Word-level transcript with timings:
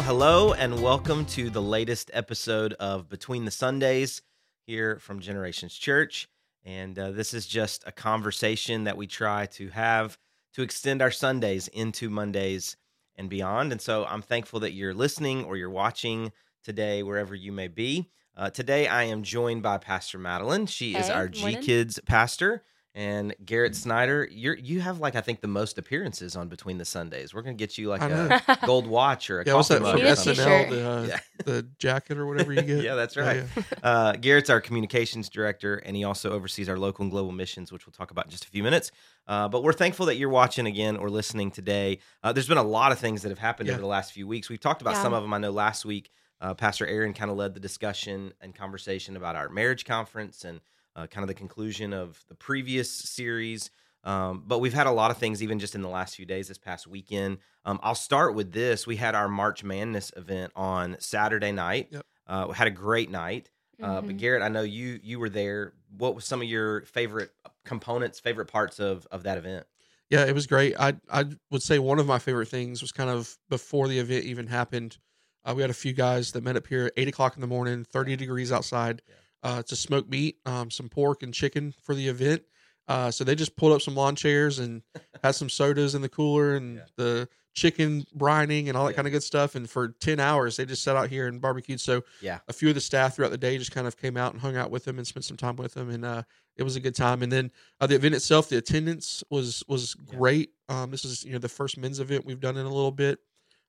Well, 0.00 0.08
hello 0.08 0.52
and 0.54 0.82
welcome 0.82 1.26
to 1.26 1.50
the 1.50 1.60
latest 1.60 2.10
episode 2.14 2.72
of 2.80 3.10
Between 3.10 3.44
the 3.44 3.50
Sundays 3.50 4.22
here 4.64 4.98
from 4.98 5.20
Generations 5.20 5.74
Church. 5.74 6.26
And 6.64 6.98
uh, 6.98 7.10
this 7.10 7.34
is 7.34 7.46
just 7.46 7.84
a 7.86 7.92
conversation 7.92 8.84
that 8.84 8.96
we 8.96 9.06
try 9.06 9.44
to 9.44 9.68
have 9.68 10.18
to 10.54 10.62
extend 10.62 11.02
our 11.02 11.10
Sundays 11.10 11.68
into 11.68 12.08
Mondays 12.08 12.78
and 13.14 13.28
beyond. 13.28 13.72
And 13.72 13.80
so 13.80 14.06
I'm 14.06 14.22
thankful 14.22 14.60
that 14.60 14.72
you're 14.72 14.94
listening 14.94 15.44
or 15.44 15.58
you're 15.58 15.68
watching 15.68 16.32
today, 16.64 17.02
wherever 17.02 17.34
you 17.34 17.52
may 17.52 17.68
be. 17.68 18.08
Uh, 18.34 18.48
today, 18.48 18.88
I 18.88 19.02
am 19.02 19.22
joined 19.22 19.62
by 19.62 19.76
Pastor 19.76 20.16
Madeline. 20.16 20.64
She 20.64 20.96
is 20.96 21.10
our 21.10 21.28
G. 21.28 21.56
Kids 21.56 22.00
pastor. 22.06 22.62
And 22.92 23.34
Garrett 23.44 23.76
Snyder, 23.76 24.28
you're 24.32 24.56
you 24.56 24.80
have 24.80 24.98
like 24.98 25.14
I 25.14 25.20
think 25.20 25.40
the 25.40 25.46
most 25.46 25.78
appearances 25.78 26.34
on 26.34 26.48
Between 26.48 26.76
the 26.76 26.84
Sundays. 26.84 27.32
We're 27.32 27.42
gonna 27.42 27.54
get 27.54 27.78
you 27.78 27.88
like 27.88 28.02
I 28.02 28.06
a 28.08 28.28
know. 28.28 28.38
gold 28.66 28.86
watch 28.88 29.30
or 29.30 29.40
a 29.40 29.44
Yeah, 29.46 29.54
what's 29.54 29.68
coffee 29.68 29.78
that 29.78 29.82
mug 29.84 29.92
from 29.92 30.00
or 30.00 30.04
Need 30.04 30.10
a 30.10 30.16
something. 30.16 30.44
SNL? 30.44 30.70
The, 30.70 30.90
uh, 30.90 31.02
Yeah. 31.04 31.20
the 31.44 31.68
jacket 31.78 32.18
or 32.18 32.26
whatever 32.26 32.52
you 32.52 32.62
get. 32.62 32.82
Yeah, 32.84 32.96
that's 32.96 33.14
Yeah, 33.14 33.22
right. 33.26 33.44
yeah. 33.56 33.62
Uh, 33.84 34.12
Garrett's 34.14 34.50
our 34.50 34.60
communications 34.60 35.28
director, 35.28 35.76
and 35.76 35.94
he 35.96 36.02
also 36.02 36.32
oversees 36.32 36.68
our 36.68 36.76
local 36.78 37.04
and 37.04 37.12
global 37.12 37.30
missions, 37.30 37.70
which 37.70 37.86
we'll 37.86 37.92
talk 37.92 38.10
about 38.10 38.24
in 38.24 38.30
just 38.32 38.44
a 38.44 38.48
few 38.48 38.64
minutes. 38.64 38.90
Uh, 39.28 39.48
but 39.48 39.62
we're 39.62 39.72
thankful 39.72 40.06
that 40.06 40.16
you're 40.16 40.28
watching 40.28 40.66
again 40.66 40.96
or 40.96 41.08
listening 41.10 41.52
today. 41.52 42.00
Uh, 42.24 42.32
there's 42.32 42.48
been 42.48 42.58
a 42.58 42.62
lot 42.62 42.90
of 42.90 42.98
things 42.98 43.22
that 43.22 43.28
have 43.28 43.38
happened 43.38 43.68
Yeah. 43.68 43.74
over 43.74 43.82
the 43.82 43.86
last 43.88 44.12
few 44.12 44.26
weeks. 44.26 44.48
We've 44.50 44.58
talked 44.58 44.82
about 44.82 44.94
Yeah. 44.94 45.02
some 45.02 45.12
of 45.14 45.22
them. 45.22 45.32
I 45.32 45.38
know 45.38 45.52
last 45.52 45.84
week, 45.84 46.10
uh, 46.40 46.54
Pastor 46.54 46.86
Aaron 46.88 47.12
kind 47.14 47.30
of 47.30 47.36
led 47.36 47.54
the 47.54 47.60
discussion 47.60 48.32
and 48.40 48.52
conversation 48.54 49.16
about 49.16 49.36
our 49.36 49.48
marriage 49.48 49.84
conference 49.84 50.44
and 50.44 50.60
uh, 50.96 51.06
kind 51.06 51.22
of 51.22 51.28
the 51.28 51.34
conclusion 51.34 51.92
of 51.92 52.22
the 52.28 52.34
previous 52.34 52.90
series. 52.90 53.70
Um, 54.02 54.44
but 54.46 54.60
we've 54.60 54.72
had 54.74 54.86
a 54.86 54.90
lot 54.92 55.10
of 55.10 55.18
things 55.18 55.42
even 55.42 55.58
just 55.58 55.74
in 55.74 55.82
the 55.82 55.88
last 55.88 56.16
few 56.16 56.24
days, 56.24 56.48
this 56.48 56.56
past 56.58 56.86
weekend. 56.86 57.38
Um, 57.66 57.78
I'll 57.82 57.94
start 57.94 58.34
with 58.34 58.52
this. 58.52 58.86
We 58.86 58.96
had 58.96 59.14
our 59.14 59.28
March 59.28 59.62
Madness 59.62 60.10
event 60.16 60.52
on 60.56 60.96
Saturday 61.00 61.52
night. 61.52 61.88
Yep. 61.90 62.06
Uh, 62.26 62.46
we 62.48 62.54
had 62.54 62.66
a 62.66 62.70
great 62.70 63.10
night. 63.10 63.50
Uh, 63.82 64.00
but 64.02 64.16
Mhm. 64.16 64.18
Garrett, 64.18 64.42
I 64.42 64.48
know 64.48 64.62
you 64.62 65.00
you 65.02 65.18
were 65.18 65.30
there. 65.30 65.74
What 65.96 66.14
was 66.14 66.24
some 66.26 66.42
of 66.42 66.48
your 66.48 66.82
favorite 66.84 67.30
components, 67.64 68.20
favorite 68.20 68.46
parts 68.46 68.78
of 68.78 69.06
of 69.10 69.22
that 69.24 69.38
event? 69.38 69.66
Yeah, 70.10 70.24
it 70.24 70.34
was 70.34 70.46
great. 70.46 70.74
I 70.78 70.94
I 71.10 71.24
would 71.50 71.62
say 71.62 71.78
one 71.78 71.98
of 71.98 72.06
my 72.06 72.18
favorite 72.18 72.48
things 72.48 72.82
was 72.82 72.92
kind 72.92 73.08
of 73.10 73.38
before 73.48 73.88
the 73.88 73.98
event 73.98 74.24
even 74.24 74.48
happened. 74.48 74.98
Uh, 75.44 75.54
we 75.56 75.62
had 75.62 75.70
a 75.70 75.74
few 75.74 75.92
guys 75.94 76.32
that 76.32 76.42
met 76.42 76.56
up 76.56 76.66
here 76.66 76.86
at 76.86 76.92
eight 76.96 77.08
o'clock 77.08 77.36
in 77.36 77.40
the 77.40 77.46
morning, 77.46 77.84
thirty 77.84 78.16
degrees 78.16 78.52
outside, 78.52 79.00
uh, 79.42 79.62
to 79.62 79.76
smoke 79.76 80.08
meat, 80.08 80.36
um, 80.46 80.70
some 80.70 80.88
pork 80.88 81.22
and 81.22 81.32
chicken 81.34 81.74
for 81.82 81.94
the 81.94 82.08
event. 82.08 82.42
Uh, 82.88 83.10
so 83.10 83.22
they 83.24 83.34
just 83.36 83.56
pulled 83.56 83.72
up 83.72 83.80
some 83.80 83.94
lawn 83.94 84.16
chairs 84.16 84.58
and 84.58 84.82
had 85.22 85.32
some 85.34 85.48
sodas 85.48 85.94
in 85.94 86.02
the 86.02 86.08
cooler 86.08 86.56
and 86.56 86.76
Yeah. 86.76 86.84
the 86.96 87.28
chicken 87.54 88.04
brining 88.16 88.68
and 88.68 88.76
all 88.76 88.84
that 88.86 88.92
Yeah. 88.92 88.96
kind 88.96 89.08
of 89.08 89.12
good 89.12 89.22
stuff. 89.22 89.54
And 89.54 89.68
for 89.68 89.88
ten 89.88 90.18
hours, 90.20 90.56
they 90.56 90.64
just 90.64 90.82
sat 90.82 90.96
out 90.96 91.08
here 91.08 91.26
and 91.28 91.40
barbecued. 91.40 91.80
So 91.80 92.02
Yeah. 92.20 92.40
a 92.48 92.52
few 92.52 92.68
of 92.68 92.74
the 92.74 92.80
staff 92.80 93.14
throughout 93.16 93.30
the 93.30 93.38
day 93.38 93.56
just 93.58 93.72
kind 93.72 93.86
of 93.86 93.96
came 93.96 94.16
out 94.16 94.32
and 94.32 94.40
hung 94.40 94.56
out 94.56 94.70
with 94.70 94.84
them 94.84 94.98
and 94.98 95.06
spent 95.06 95.24
some 95.24 95.36
time 95.36 95.56
with 95.56 95.74
them, 95.74 95.90
and 95.90 96.04
uh, 96.04 96.22
it 96.56 96.62
was 96.64 96.76
a 96.76 96.80
good 96.80 96.94
time. 96.94 97.22
And 97.22 97.30
then 97.30 97.50
uh, 97.80 97.86
the 97.86 97.94
event 97.96 98.14
itself, 98.14 98.48
the 98.48 98.56
attendance 98.58 99.22
was 99.30 99.62
was 99.68 99.96
Yeah. 100.08 100.16
great. 100.18 100.50
Um, 100.68 100.90
this 100.90 101.04
is 101.04 101.24
you 101.24 101.32
know 101.32 101.38
the 101.38 101.48
first 101.48 101.76
men's 101.78 102.00
event 102.00 102.24
we've 102.24 102.40
done 102.40 102.56
in 102.56 102.66
a 102.66 102.72
little 102.74 102.92
bit, 102.92 103.18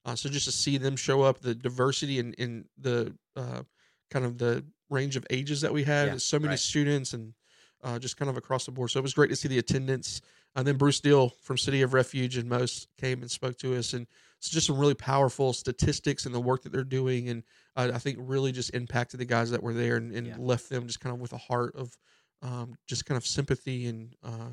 uh, 0.06 0.16
so 0.16 0.30
just 0.30 0.46
to 0.46 0.52
see 0.52 0.78
them 0.78 0.96
show 0.96 1.22
up, 1.22 1.40
the 1.42 1.54
diversity 1.56 2.20
and 2.20 2.34
in, 2.36 2.50
in 2.50 2.66
the 2.78 3.16
uh, 3.36 3.64
kind 4.10 4.26
of 4.26 4.38
the 4.38 4.64
range 4.92 5.16
of 5.16 5.26
ages 5.32 5.62
that 5.62 5.74
we 5.74 5.84
had, 5.84 6.08
Yeah, 6.08 6.18
so 6.18 6.38
many 6.38 6.52
right. 6.52 6.60
students 6.60 7.14
and 7.14 7.34
uh, 7.84 7.98
just 7.98 8.18
kind 8.18 8.30
of 8.30 8.38
across 8.38 8.66
the 8.66 8.72
board. 8.72 8.92
So 8.92 9.00
it 9.00 9.04
was 9.04 9.14
great 9.16 9.30
to 9.32 9.36
see 9.36 9.48
the 9.48 9.58
attendance. 9.58 10.22
And 10.56 10.68
then 10.68 10.76
Bruce 10.78 11.00
Deal 11.00 11.30
from 11.42 11.58
City 11.58 11.82
of 11.82 11.94
Refuge 11.94 12.38
and 12.38 12.48
most 12.48 12.90
came 12.98 13.22
and 13.22 13.32
spoke 13.32 13.58
to 13.60 13.76
us, 13.76 13.94
and 13.94 14.06
it's 14.38 14.50
just 14.50 14.68
some 14.68 14.78
really 14.78 14.94
powerful 14.94 15.54
statistics 15.54 16.26
and 16.26 16.36
the 16.36 16.42
work 16.42 16.62
that 16.64 16.74
they're 16.74 16.84
doing, 16.84 17.30
and 17.30 17.44
uh, 17.78 17.90
I 17.94 18.00
think 18.00 18.18
really 18.20 18.52
just 18.52 18.74
impacted 18.76 19.20
the 19.20 19.26
guys 19.26 19.50
that 19.52 19.64
were 19.64 19.74
there 19.74 19.96
and, 19.96 20.14
and 20.14 20.28
Yeah. 20.28 20.36
left 20.38 20.70
them 20.70 20.88
just 20.88 21.00
kind 21.00 21.16
of 21.16 21.22
with 21.22 21.32
a 21.32 21.38
heart 21.38 21.74
of 21.76 21.98
um, 22.42 22.76
just 22.86 23.06
kind 23.06 23.18
of 23.18 23.26
sympathy 23.26 23.86
and 23.88 24.14
uh, 24.24 24.50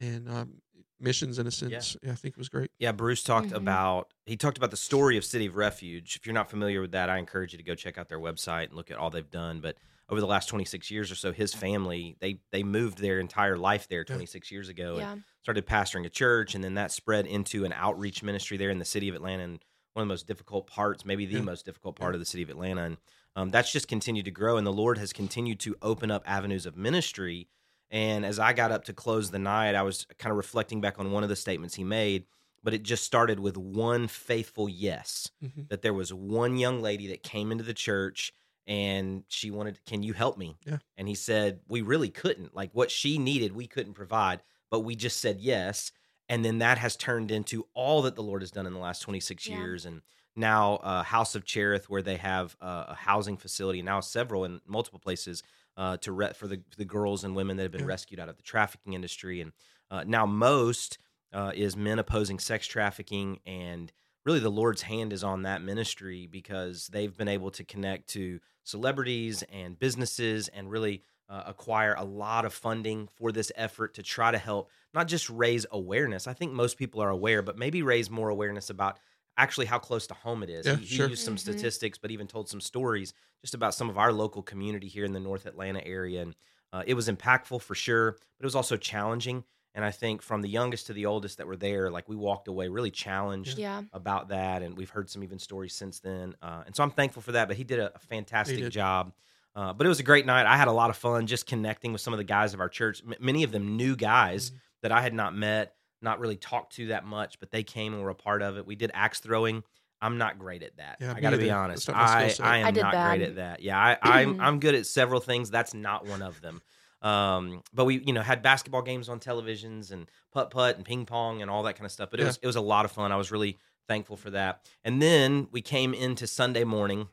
and 0.00 0.28
um, 0.28 0.54
missions 0.98 1.38
in 1.38 1.46
a 1.46 1.50
sense. 1.50 1.96
Yeah. 2.02 2.12
I 2.12 2.14
think 2.14 2.32
it 2.34 2.38
was 2.38 2.48
great. 2.48 2.70
Yeah, 2.78 2.92
Bruce 2.92 3.22
talked 3.22 3.48
Mhm. 3.48 3.56
about 3.56 4.12
he 4.26 4.36
talked 4.36 4.58
about 4.58 4.70
the 4.70 4.76
story 4.76 5.16
of 5.16 5.24
City 5.24 5.46
of 5.46 5.56
Refuge. 5.56 6.16
If 6.16 6.26
you're 6.26 6.34
not 6.34 6.50
familiar 6.50 6.80
with 6.80 6.92
that, 6.92 7.08
I 7.10 7.18
encourage 7.18 7.52
you 7.52 7.58
to 7.58 7.64
go 7.64 7.74
check 7.74 7.98
out 7.98 8.08
their 8.08 8.20
website 8.20 8.64
and 8.66 8.74
look 8.74 8.90
at 8.90 8.96
all 8.96 9.10
they've 9.10 9.28
done. 9.30 9.60
But 9.60 9.76
over 10.08 10.20
the 10.20 10.26
last 10.26 10.48
26 10.48 10.90
years 10.90 11.10
or 11.10 11.14
so, 11.14 11.32
his 11.32 11.54
family 11.54 12.16
they 12.20 12.40
they 12.52 12.62
moved 12.62 12.98
their 12.98 13.20
entire 13.20 13.56
life 13.56 13.88
there 13.88 14.04
26 14.04 14.50
years 14.50 14.68
ago 14.68 14.98
Yeah. 14.98 15.12
and 15.12 15.22
started 15.42 15.66
pastoring 15.66 16.04
a 16.06 16.10
church, 16.10 16.54
and 16.54 16.62
then 16.64 16.74
that 16.74 16.92
spread 16.92 17.26
into 17.26 17.64
an 17.64 17.72
outreach 17.72 18.22
ministry 18.22 18.56
there 18.56 18.70
in 18.70 18.78
the 18.78 18.84
city 18.84 19.08
of 19.08 19.14
Atlanta. 19.14 19.44
And 19.44 19.64
one 19.94 20.02
of 20.02 20.08
the 20.08 20.12
most 20.12 20.26
difficult 20.26 20.66
parts, 20.68 21.04
maybe 21.04 21.26
the 21.26 21.34
Yeah. 21.36 21.40
most 21.42 21.64
difficult 21.64 21.96
Yeah. 21.98 22.02
part 22.02 22.14
of 22.14 22.20
the 22.20 22.26
city 22.26 22.42
of 22.42 22.50
Atlanta, 22.50 22.82
and 22.84 22.96
um, 23.36 23.50
that's 23.50 23.70
just 23.72 23.86
continued 23.88 24.24
to 24.24 24.30
grow. 24.32 24.56
And 24.56 24.66
the 24.66 24.72
Lord 24.72 24.98
has 24.98 25.12
continued 25.12 25.60
to 25.60 25.76
open 25.82 26.10
up 26.10 26.22
avenues 26.26 26.66
of 26.66 26.76
ministry. 26.76 27.48
And 27.90 28.24
as 28.24 28.38
I 28.38 28.52
got 28.52 28.70
up 28.72 28.84
to 28.84 28.92
close 28.92 29.30
the 29.30 29.38
night, 29.38 29.74
I 29.74 29.82
was 29.82 30.06
kind 30.18 30.30
of 30.30 30.36
reflecting 30.36 30.80
back 30.80 30.98
on 30.98 31.10
one 31.12 31.22
of 31.22 31.28
the 31.28 31.36
statements 31.36 31.74
he 31.74 31.84
made 31.84 32.26
but 32.62 32.74
it 32.74 32.82
just 32.82 33.04
started 33.04 33.40
with 33.40 33.56
one 33.56 34.06
faithful 34.06 34.68
yes 34.68 35.30
Mhm. 35.42 35.70
that 35.70 35.80
there 35.80 35.94
was 35.94 36.12
one 36.12 36.58
young 36.58 36.82
lady 36.82 37.06
that 37.06 37.22
came 37.22 37.50
into 37.50 37.64
the 37.64 37.72
church 37.72 38.34
and 38.66 39.24
she 39.28 39.50
wanted 39.50 39.82
can 39.86 40.02
you 40.02 40.12
help 40.12 40.36
me 40.36 40.58
Yeah. 40.66 40.76
and 40.98 41.08
he 41.08 41.14
said 41.14 41.60
we 41.68 41.80
really 41.80 42.10
couldn't 42.10 42.54
like 42.54 42.70
what 42.74 42.90
she 42.90 43.16
needed 43.16 43.52
we 43.52 43.66
couldn't 43.66 43.94
provide 43.94 44.42
but 44.68 44.80
we 44.80 44.94
just 44.94 45.20
said 45.20 45.40
yes 45.40 45.90
and 46.28 46.44
then 46.44 46.58
that 46.58 46.76
has 46.76 46.96
turned 46.96 47.30
into 47.30 47.66
all 47.72 48.02
that 48.02 48.14
the 48.14 48.22
lord 48.22 48.42
has 48.42 48.50
done 48.50 48.66
in 48.66 48.74
the 48.74 48.78
last 48.78 49.00
26 49.00 49.46
Yeah. 49.46 49.56
years 49.56 49.86
and 49.86 50.02
now 50.36 50.76
uh, 50.76 51.02
house 51.02 51.34
of 51.34 51.44
cherith 51.44 51.88
where 51.88 52.02
they 52.02 52.16
have 52.16 52.56
uh, 52.60 52.86
a 52.88 52.94
housing 52.94 53.36
facility 53.36 53.82
now 53.82 54.00
several 54.00 54.44
in 54.44 54.60
multiple 54.66 54.98
places 55.00 55.42
uh, 55.76 55.96
to 55.98 56.12
re- 56.12 56.32
for 56.34 56.46
the, 56.46 56.62
the 56.76 56.84
girls 56.84 57.24
and 57.24 57.34
women 57.34 57.56
that 57.56 57.62
have 57.64 57.72
been 57.72 57.82
Yeah. 57.82 57.86
rescued 57.86 58.20
out 58.20 58.28
of 58.28 58.36
the 58.36 58.42
trafficking 58.42 58.92
industry 58.92 59.40
and 59.40 59.52
uh, 59.90 60.04
now 60.06 60.26
most 60.26 60.98
uh, 61.32 61.52
is 61.54 61.76
men 61.76 61.98
opposing 61.98 62.38
sex 62.38 62.66
trafficking 62.66 63.40
and 63.46 63.92
really 64.24 64.40
the 64.40 64.50
lord's 64.50 64.82
hand 64.82 65.12
is 65.12 65.24
on 65.24 65.42
that 65.42 65.62
ministry 65.62 66.26
because 66.26 66.88
they've 66.88 67.16
been 67.16 67.28
able 67.28 67.50
to 67.50 67.64
connect 67.64 68.08
to 68.08 68.40
celebrities 68.64 69.42
and 69.50 69.78
businesses 69.78 70.48
and 70.48 70.70
really 70.70 71.02
uh, 71.28 71.44
acquire 71.46 71.94
a 71.96 72.04
lot 72.04 72.44
of 72.44 72.52
funding 72.52 73.08
for 73.14 73.30
this 73.30 73.52
effort 73.54 73.94
to 73.94 74.02
try 74.02 74.30
to 74.32 74.38
help 74.38 74.70
not 74.92 75.06
just 75.06 75.30
raise 75.30 75.64
awareness 75.70 76.26
i 76.26 76.32
think 76.32 76.52
most 76.52 76.76
people 76.76 77.00
are 77.00 77.10
aware 77.10 77.42
but 77.42 77.56
maybe 77.58 77.82
raise 77.82 78.10
more 78.10 78.28
awareness 78.28 78.68
about 78.70 78.98
actually 79.42 79.66
how 79.66 79.78
close 79.78 80.06
to 80.06 80.14
home 80.14 80.42
it 80.42 80.50
is 80.50 80.66
Yeah, 80.66 80.76
he, 80.76 80.84
he 80.84 80.96
used 81.10 81.24
some 81.24 81.36
Mhm. 81.36 81.38
statistics 81.46 81.98
but 81.98 82.10
even 82.10 82.26
told 82.26 82.48
some 82.48 82.60
stories 82.60 83.12
just 83.40 83.54
about 83.54 83.74
some 83.74 83.88
of 83.90 83.96
our 83.98 84.12
local 84.12 84.42
community 84.42 84.88
here 84.88 85.04
in 85.04 85.12
the 85.12 85.20
north 85.20 85.46
atlanta 85.46 85.84
area 85.86 86.22
and 86.22 86.34
uh, 86.72 86.82
it 86.86 86.94
was 86.94 87.08
impactful 87.08 87.60
for 87.62 87.74
sure 87.74 88.12
but 88.12 88.44
it 88.44 88.46
was 88.46 88.54
also 88.54 88.76
challenging 88.76 89.44
and 89.74 89.84
i 89.84 89.90
think 89.90 90.22
from 90.22 90.42
the 90.42 90.48
youngest 90.48 90.86
to 90.86 90.92
the 90.92 91.06
oldest 91.06 91.38
that 91.38 91.46
were 91.46 91.56
there 91.56 91.90
like 91.90 92.08
we 92.08 92.16
walked 92.16 92.48
away 92.48 92.68
really 92.68 92.90
challenged 92.90 93.58
Yeah. 93.58 93.82
about 93.92 94.28
that 94.28 94.62
and 94.62 94.76
we've 94.76 94.90
heard 94.90 95.08
some 95.10 95.22
even 95.24 95.38
stories 95.38 95.74
since 95.74 96.00
then 96.00 96.34
uh, 96.42 96.62
and 96.66 96.76
so 96.76 96.82
i'm 96.82 96.90
thankful 96.90 97.22
for 97.22 97.32
that 97.32 97.48
but 97.48 97.56
he 97.56 97.64
did 97.64 97.78
a, 97.80 97.94
a 97.94 97.98
fantastic 97.98 98.58
did. 98.58 98.70
job 98.72 99.12
uh, 99.56 99.72
but 99.72 99.84
it 99.84 99.88
was 99.88 100.00
a 100.00 100.04
great 100.04 100.26
night 100.26 100.46
i 100.46 100.56
had 100.56 100.68
a 100.68 100.72
lot 100.72 100.90
of 100.90 100.96
fun 100.96 101.26
just 101.26 101.46
connecting 101.46 101.92
with 101.92 102.00
some 102.00 102.12
of 102.12 102.18
the 102.18 102.24
guys 102.36 102.52
of 102.54 102.60
our 102.60 102.68
church 102.68 103.02
M- 103.06 103.14
many 103.20 103.42
of 103.42 103.52
them 103.52 103.76
new 103.76 103.96
guys 103.96 104.50
Mhm. 104.50 104.54
that 104.82 104.92
i 104.92 105.00
had 105.00 105.14
not 105.14 105.34
met 105.34 105.74
not 106.02 106.18
really 106.20 106.36
talked 106.36 106.74
to 106.74 106.86
that 106.88 107.04
much 107.04 107.38
but 107.40 107.50
they 107.50 107.62
came 107.62 107.92
and 107.94 108.02
were 108.02 108.10
a 108.10 108.14
part 108.14 108.42
of 108.42 108.56
it 108.56 108.66
we 108.66 108.74
did 108.74 108.90
axe 108.94 109.20
throwing 109.20 109.62
i'm 110.00 110.18
not 110.18 110.38
great 110.38 110.62
at 110.62 110.76
that 110.76 110.96
Yeah, 111.00 111.14
i 111.16 111.20
gotta 111.20 111.38
be 111.38 111.50
honest 111.50 111.86
That's 111.86 111.96
not 111.96 112.02
my 112.02 112.24
I, 112.24 112.28
skill 112.28 112.44
set. 112.44 112.46
I 112.46 112.56
am 112.58 112.66
I 112.66 112.70
not 112.70 112.92
bad. 112.92 113.06
great 113.18 113.22
at 113.28 113.36
that 113.36 113.62
yeah 113.62 113.78
I, 113.78 113.98
i'm 114.02 114.40
i'm 114.40 114.60
good 114.60 114.74
at 114.74 114.86
several 114.86 115.20
things 115.20 115.50
that's 115.50 115.74
not 115.74 116.06
one 116.06 116.22
of 116.22 116.40
them 116.40 116.60
um, 117.02 117.62
but 117.72 117.86
we, 117.86 117.98
you 118.04 118.12
know, 118.12 118.20
had 118.20 118.42
basketball 118.42 118.82
games 118.82 119.08
on 119.08 119.20
televisions 119.20 119.90
and 119.90 120.06
putt 120.32 120.50
putt 120.50 120.76
and 120.76 120.84
ping 120.84 121.06
pong 121.06 121.40
and 121.40 121.50
all 121.50 121.62
that 121.62 121.76
kind 121.76 121.86
of 121.86 121.92
stuff. 121.92 122.10
But 122.10 122.20
it 122.20 122.24
Yeah. 122.24 122.26
was 122.28 122.38
it 122.42 122.46
was 122.46 122.56
a 122.56 122.60
lot 122.60 122.84
of 122.84 122.92
fun. 122.92 123.10
I 123.10 123.16
was 123.16 123.32
really 123.32 123.58
thankful 123.88 124.18
for 124.18 124.28
that. 124.32 124.66
And 124.84 125.00
then 125.00 125.48
we 125.50 125.62
came 125.62 125.94
into 125.94 126.26
Sunday 126.26 126.62
morning. 126.64 127.08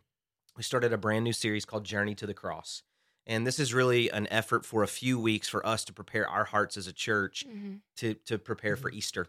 We 0.58 0.64
started 0.64 0.92
a 0.92 0.98
brand 0.98 1.24
new 1.24 1.32
series 1.32 1.64
called 1.64 1.86
Journey 1.86 2.16
to 2.16 2.28
the 2.28 2.34
Cross. 2.34 2.84
And 3.28 3.46
this 3.46 3.60
is 3.60 3.74
really 3.74 4.10
an 4.10 4.26
effort 4.32 4.66
for 4.66 4.82
a 4.84 4.88
few 4.88 5.20
weeks 5.20 5.48
for 5.50 5.64
us 5.66 5.84
to 5.86 5.94
prepare 5.94 6.28
our 6.28 6.46
hearts 6.46 6.78
as 6.78 6.88
a 6.88 6.94
church 6.94 7.46
Mhm. 7.48 7.82
to 7.98 8.14
to 8.16 8.40
prepare 8.40 8.76
for 8.78 8.90
Easter. 8.90 9.28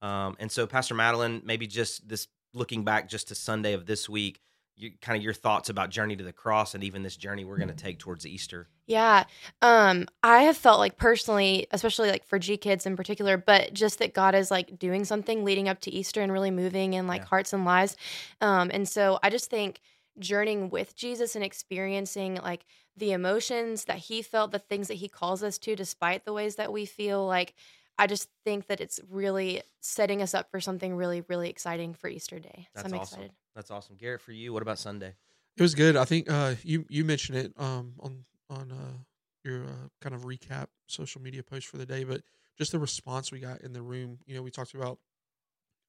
Um, 0.00 0.36
and 0.38 0.50
so, 0.50 0.66
Pastor 0.66 0.94
Madeline, 0.94 1.42
maybe 1.44 1.66
just 1.66 2.08
this 2.08 2.28
looking 2.54 2.84
back 2.84 3.08
just 3.08 3.28
to 3.28 3.34
Sunday 3.34 3.74
of 3.74 3.86
this 3.86 4.08
week, 4.08 4.40
you, 4.76 4.92
kind 5.02 5.16
of 5.16 5.22
your 5.22 5.34
thoughts 5.34 5.68
about 5.68 5.90
Journey 5.90 6.16
to 6.16 6.24
the 6.24 6.32
Cross 6.32 6.74
and 6.74 6.82
even 6.82 7.02
this 7.02 7.16
journey 7.16 7.44
we're 7.44 7.58
going 7.58 7.68
to 7.68 7.74
take 7.74 7.98
towards 7.98 8.24
Easter. 8.26 8.66
Yeah. 8.86 9.24
Um, 9.60 10.08
I 10.22 10.42
have 10.44 10.56
felt 10.56 10.78
like 10.78 10.96
personally, 10.96 11.66
especially 11.70 12.08
like 12.10 12.24
for 12.24 12.38
G 12.38 12.56
kids 12.56 12.86
in 12.86 12.96
particular, 12.96 13.36
but 13.36 13.74
just 13.74 13.98
that 13.98 14.14
God 14.14 14.34
is 14.34 14.50
like 14.50 14.78
doing 14.78 15.04
something 15.04 15.44
leading 15.44 15.68
up 15.68 15.80
to 15.82 15.90
Easter 15.90 16.22
and 16.22 16.32
really 16.32 16.50
moving 16.50 16.94
in 16.94 17.06
like 17.06 17.22
Yeah. 17.22 17.26
hearts 17.26 17.52
and 17.52 17.64
lives. 17.64 17.94
Um, 18.40 18.70
and 18.72 18.88
so 18.88 19.18
I 19.22 19.28
just 19.30 19.50
think 19.50 19.80
journeying 20.18 20.70
with 20.70 20.94
Jesus 20.96 21.34
and 21.34 21.44
experiencing 21.44 22.36
like 22.36 22.64
the 22.96 23.12
emotions 23.12 23.84
that 23.84 23.98
he 23.98 24.22
felt, 24.22 24.52
the 24.52 24.58
things 24.58 24.88
that 24.88 24.94
he 24.94 25.08
calls 25.08 25.42
us 25.42 25.58
to, 25.58 25.76
despite 25.76 26.24
the 26.24 26.32
ways 26.32 26.56
that 26.56 26.72
we 26.72 26.84
feel 26.84 27.26
like 27.26 27.54
I 27.98 28.06
just 28.06 28.28
think 28.44 28.66
that 28.68 28.80
it's 28.80 28.98
really 29.10 29.62
setting 29.80 30.22
us 30.22 30.32
up 30.32 30.50
for 30.50 30.58
something 30.58 30.94
really, 30.94 31.22
really 31.28 31.50
exciting 31.50 31.92
for 31.92 32.08
Easter 32.08 32.38
Day. 32.38 32.68
That's 32.74 32.88
so 32.88 32.94
I'm 32.94 33.00
awesome. 33.00 33.18
excited. 33.18 33.36
That's 33.54 33.70
awesome. 33.70 33.96
Garrett, 33.96 34.22
for 34.22 34.32
you, 34.32 34.52
what 34.52 34.62
about 34.62 34.78
Sunday? 34.78 35.14
It 35.56 35.62
was 35.62 35.74
good. 35.74 35.96
I 35.96 36.06
think 36.06 36.30
uh, 36.30 36.54
you 36.62 36.86
you 36.88 37.04
mentioned 37.04 37.36
it 37.36 37.52
um, 37.58 37.92
on 38.00 38.24
on 38.48 38.72
uh, 38.72 38.96
your 39.44 39.64
uh, 39.64 39.88
kind 40.00 40.14
of 40.14 40.22
recap 40.22 40.68
social 40.86 41.20
media 41.20 41.42
post 41.42 41.66
for 41.66 41.76
the 41.76 41.84
day, 41.84 42.04
but 42.04 42.22
just 42.56 42.72
the 42.72 42.78
response 42.78 43.30
we 43.30 43.40
got 43.40 43.60
in 43.60 43.74
the 43.74 43.82
room. 43.82 44.18
You 44.26 44.34
know, 44.34 44.42
we 44.42 44.50
talked 44.50 44.74
about 44.74 44.98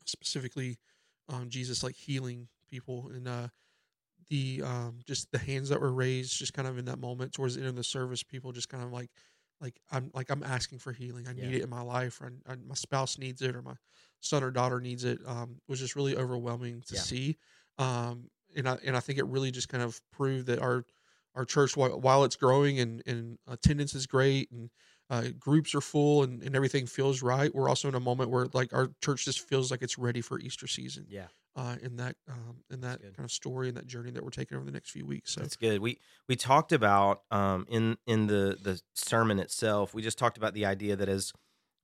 specifically 0.05 0.79
um, 1.29 1.49
Jesus 1.49 1.83
like 1.83 1.95
healing 1.95 2.49
people 2.69 3.09
and 3.13 3.27
uh, 3.27 3.47
the 4.31 4.63
um, 4.63 5.01
just 5.07 5.31
the 5.31 5.39
hands 5.39 5.69
that 5.69 5.81
were 5.81 5.93
raised, 5.93 6.37
just 6.39 6.55
kind 6.55 6.67
of 6.67 6.79
in 6.79 6.85
that 6.87 6.99
moment 6.99 7.33
towards 7.33 7.55
the 7.55 7.61
end 7.61 7.69
of 7.69 7.77
the 7.77 7.85
service. 7.85 8.23
People 8.23 8.53
just 8.53 8.69
kind 8.69 8.83
of 8.83 8.91
like 8.93 9.11
like 9.61 9.79
I'm 9.91 10.11
like 10.15 10.31
I'm 10.31 10.43
asking 10.43 10.79
for 10.79 10.93
healing. 10.93 11.27
I 11.27 11.33
need 11.33 11.51
Yeah. 11.51 11.55
it 11.55 11.63
in 11.63 11.69
my 11.69 11.81
life, 11.81 12.21
or 12.21 12.33
I, 12.47 12.53
I- 12.53 12.57
my 12.57 12.75
spouse 12.75 13.17
needs 13.19 13.41
it, 13.43 13.55
or 13.55 13.61
my 13.61 13.75
son 14.21 14.43
or 14.43 14.51
daughter 14.51 14.79
needs 14.81 15.03
it. 15.03 15.19
Um, 15.27 15.59
was 15.67 15.79
just 15.79 15.95
really 15.95 16.17
overwhelming 16.17 16.81
to 16.87 16.95
Yeah. 16.95 16.97
see. 16.97 17.37
Um, 17.77 18.29
and 18.55 18.67
I 18.69 18.75
and 18.85 18.97
I 18.97 19.01
think 19.01 19.19
it 19.19 19.25
really 19.27 19.51
just 19.51 19.69
kind 19.69 19.83
of 19.83 20.01
proved 20.11 20.47
that 20.47 20.59
our 20.59 20.85
our 21.35 21.45
church, 21.45 21.77
while, 21.77 21.99
while 21.99 22.25
it's 22.25 22.35
growing 22.35 22.79
and, 22.79 23.01
and 23.05 23.37
attendance 23.47 23.95
is 23.95 24.05
great 24.05 24.51
and 24.51 24.69
uh, 25.09 25.29
groups 25.39 25.73
are 25.73 25.79
full 25.81 26.23
and, 26.23 26.43
and 26.43 26.55
everything 26.57 26.85
feels 26.85 27.21
right, 27.21 27.55
we're 27.55 27.69
also 27.69 27.87
in 27.87 27.95
a 27.95 27.99
moment 28.01 28.29
where 28.31 28.47
like 28.53 28.73
our 28.73 28.89
church 29.01 29.23
just 29.25 29.39
feels 29.47 29.71
like 29.71 29.81
it's 29.81 29.97
ready 29.97 30.19
for 30.21 30.39
Easter 30.41 30.67
season. 30.67 31.07
Yeah. 31.07 31.27
Uh, 31.53 31.75
in 31.81 31.97
that 31.97 32.15
um, 32.29 32.63
in 32.69 32.79
that 32.79 33.01
kind 33.01 33.25
of 33.25 33.31
story 33.31 33.67
and 33.67 33.75
that 33.75 33.85
journey 33.85 34.09
that 34.09 34.23
we're 34.23 34.29
taking 34.29 34.55
over 34.55 34.65
the 34.65 34.71
next 34.71 34.91
few 34.91 35.05
weeks. 35.05 35.33
So 35.33 35.41
That's 35.41 35.57
good. 35.57 35.81
We 35.81 35.99
we 36.29 36.37
talked 36.37 36.71
about 36.71 37.23
um, 37.29 37.65
in 37.67 37.97
in 38.07 38.27
the 38.27 38.57
the 38.61 38.81
sermon 38.93 39.37
itself. 39.37 39.93
We 39.93 40.01
just 40.01 40.17
talked 40.17 40.37
about 40.37 40.53
the 40.53 40.65
idea 40.65 40.95
that 40.95 41.09
as 41.09 41.33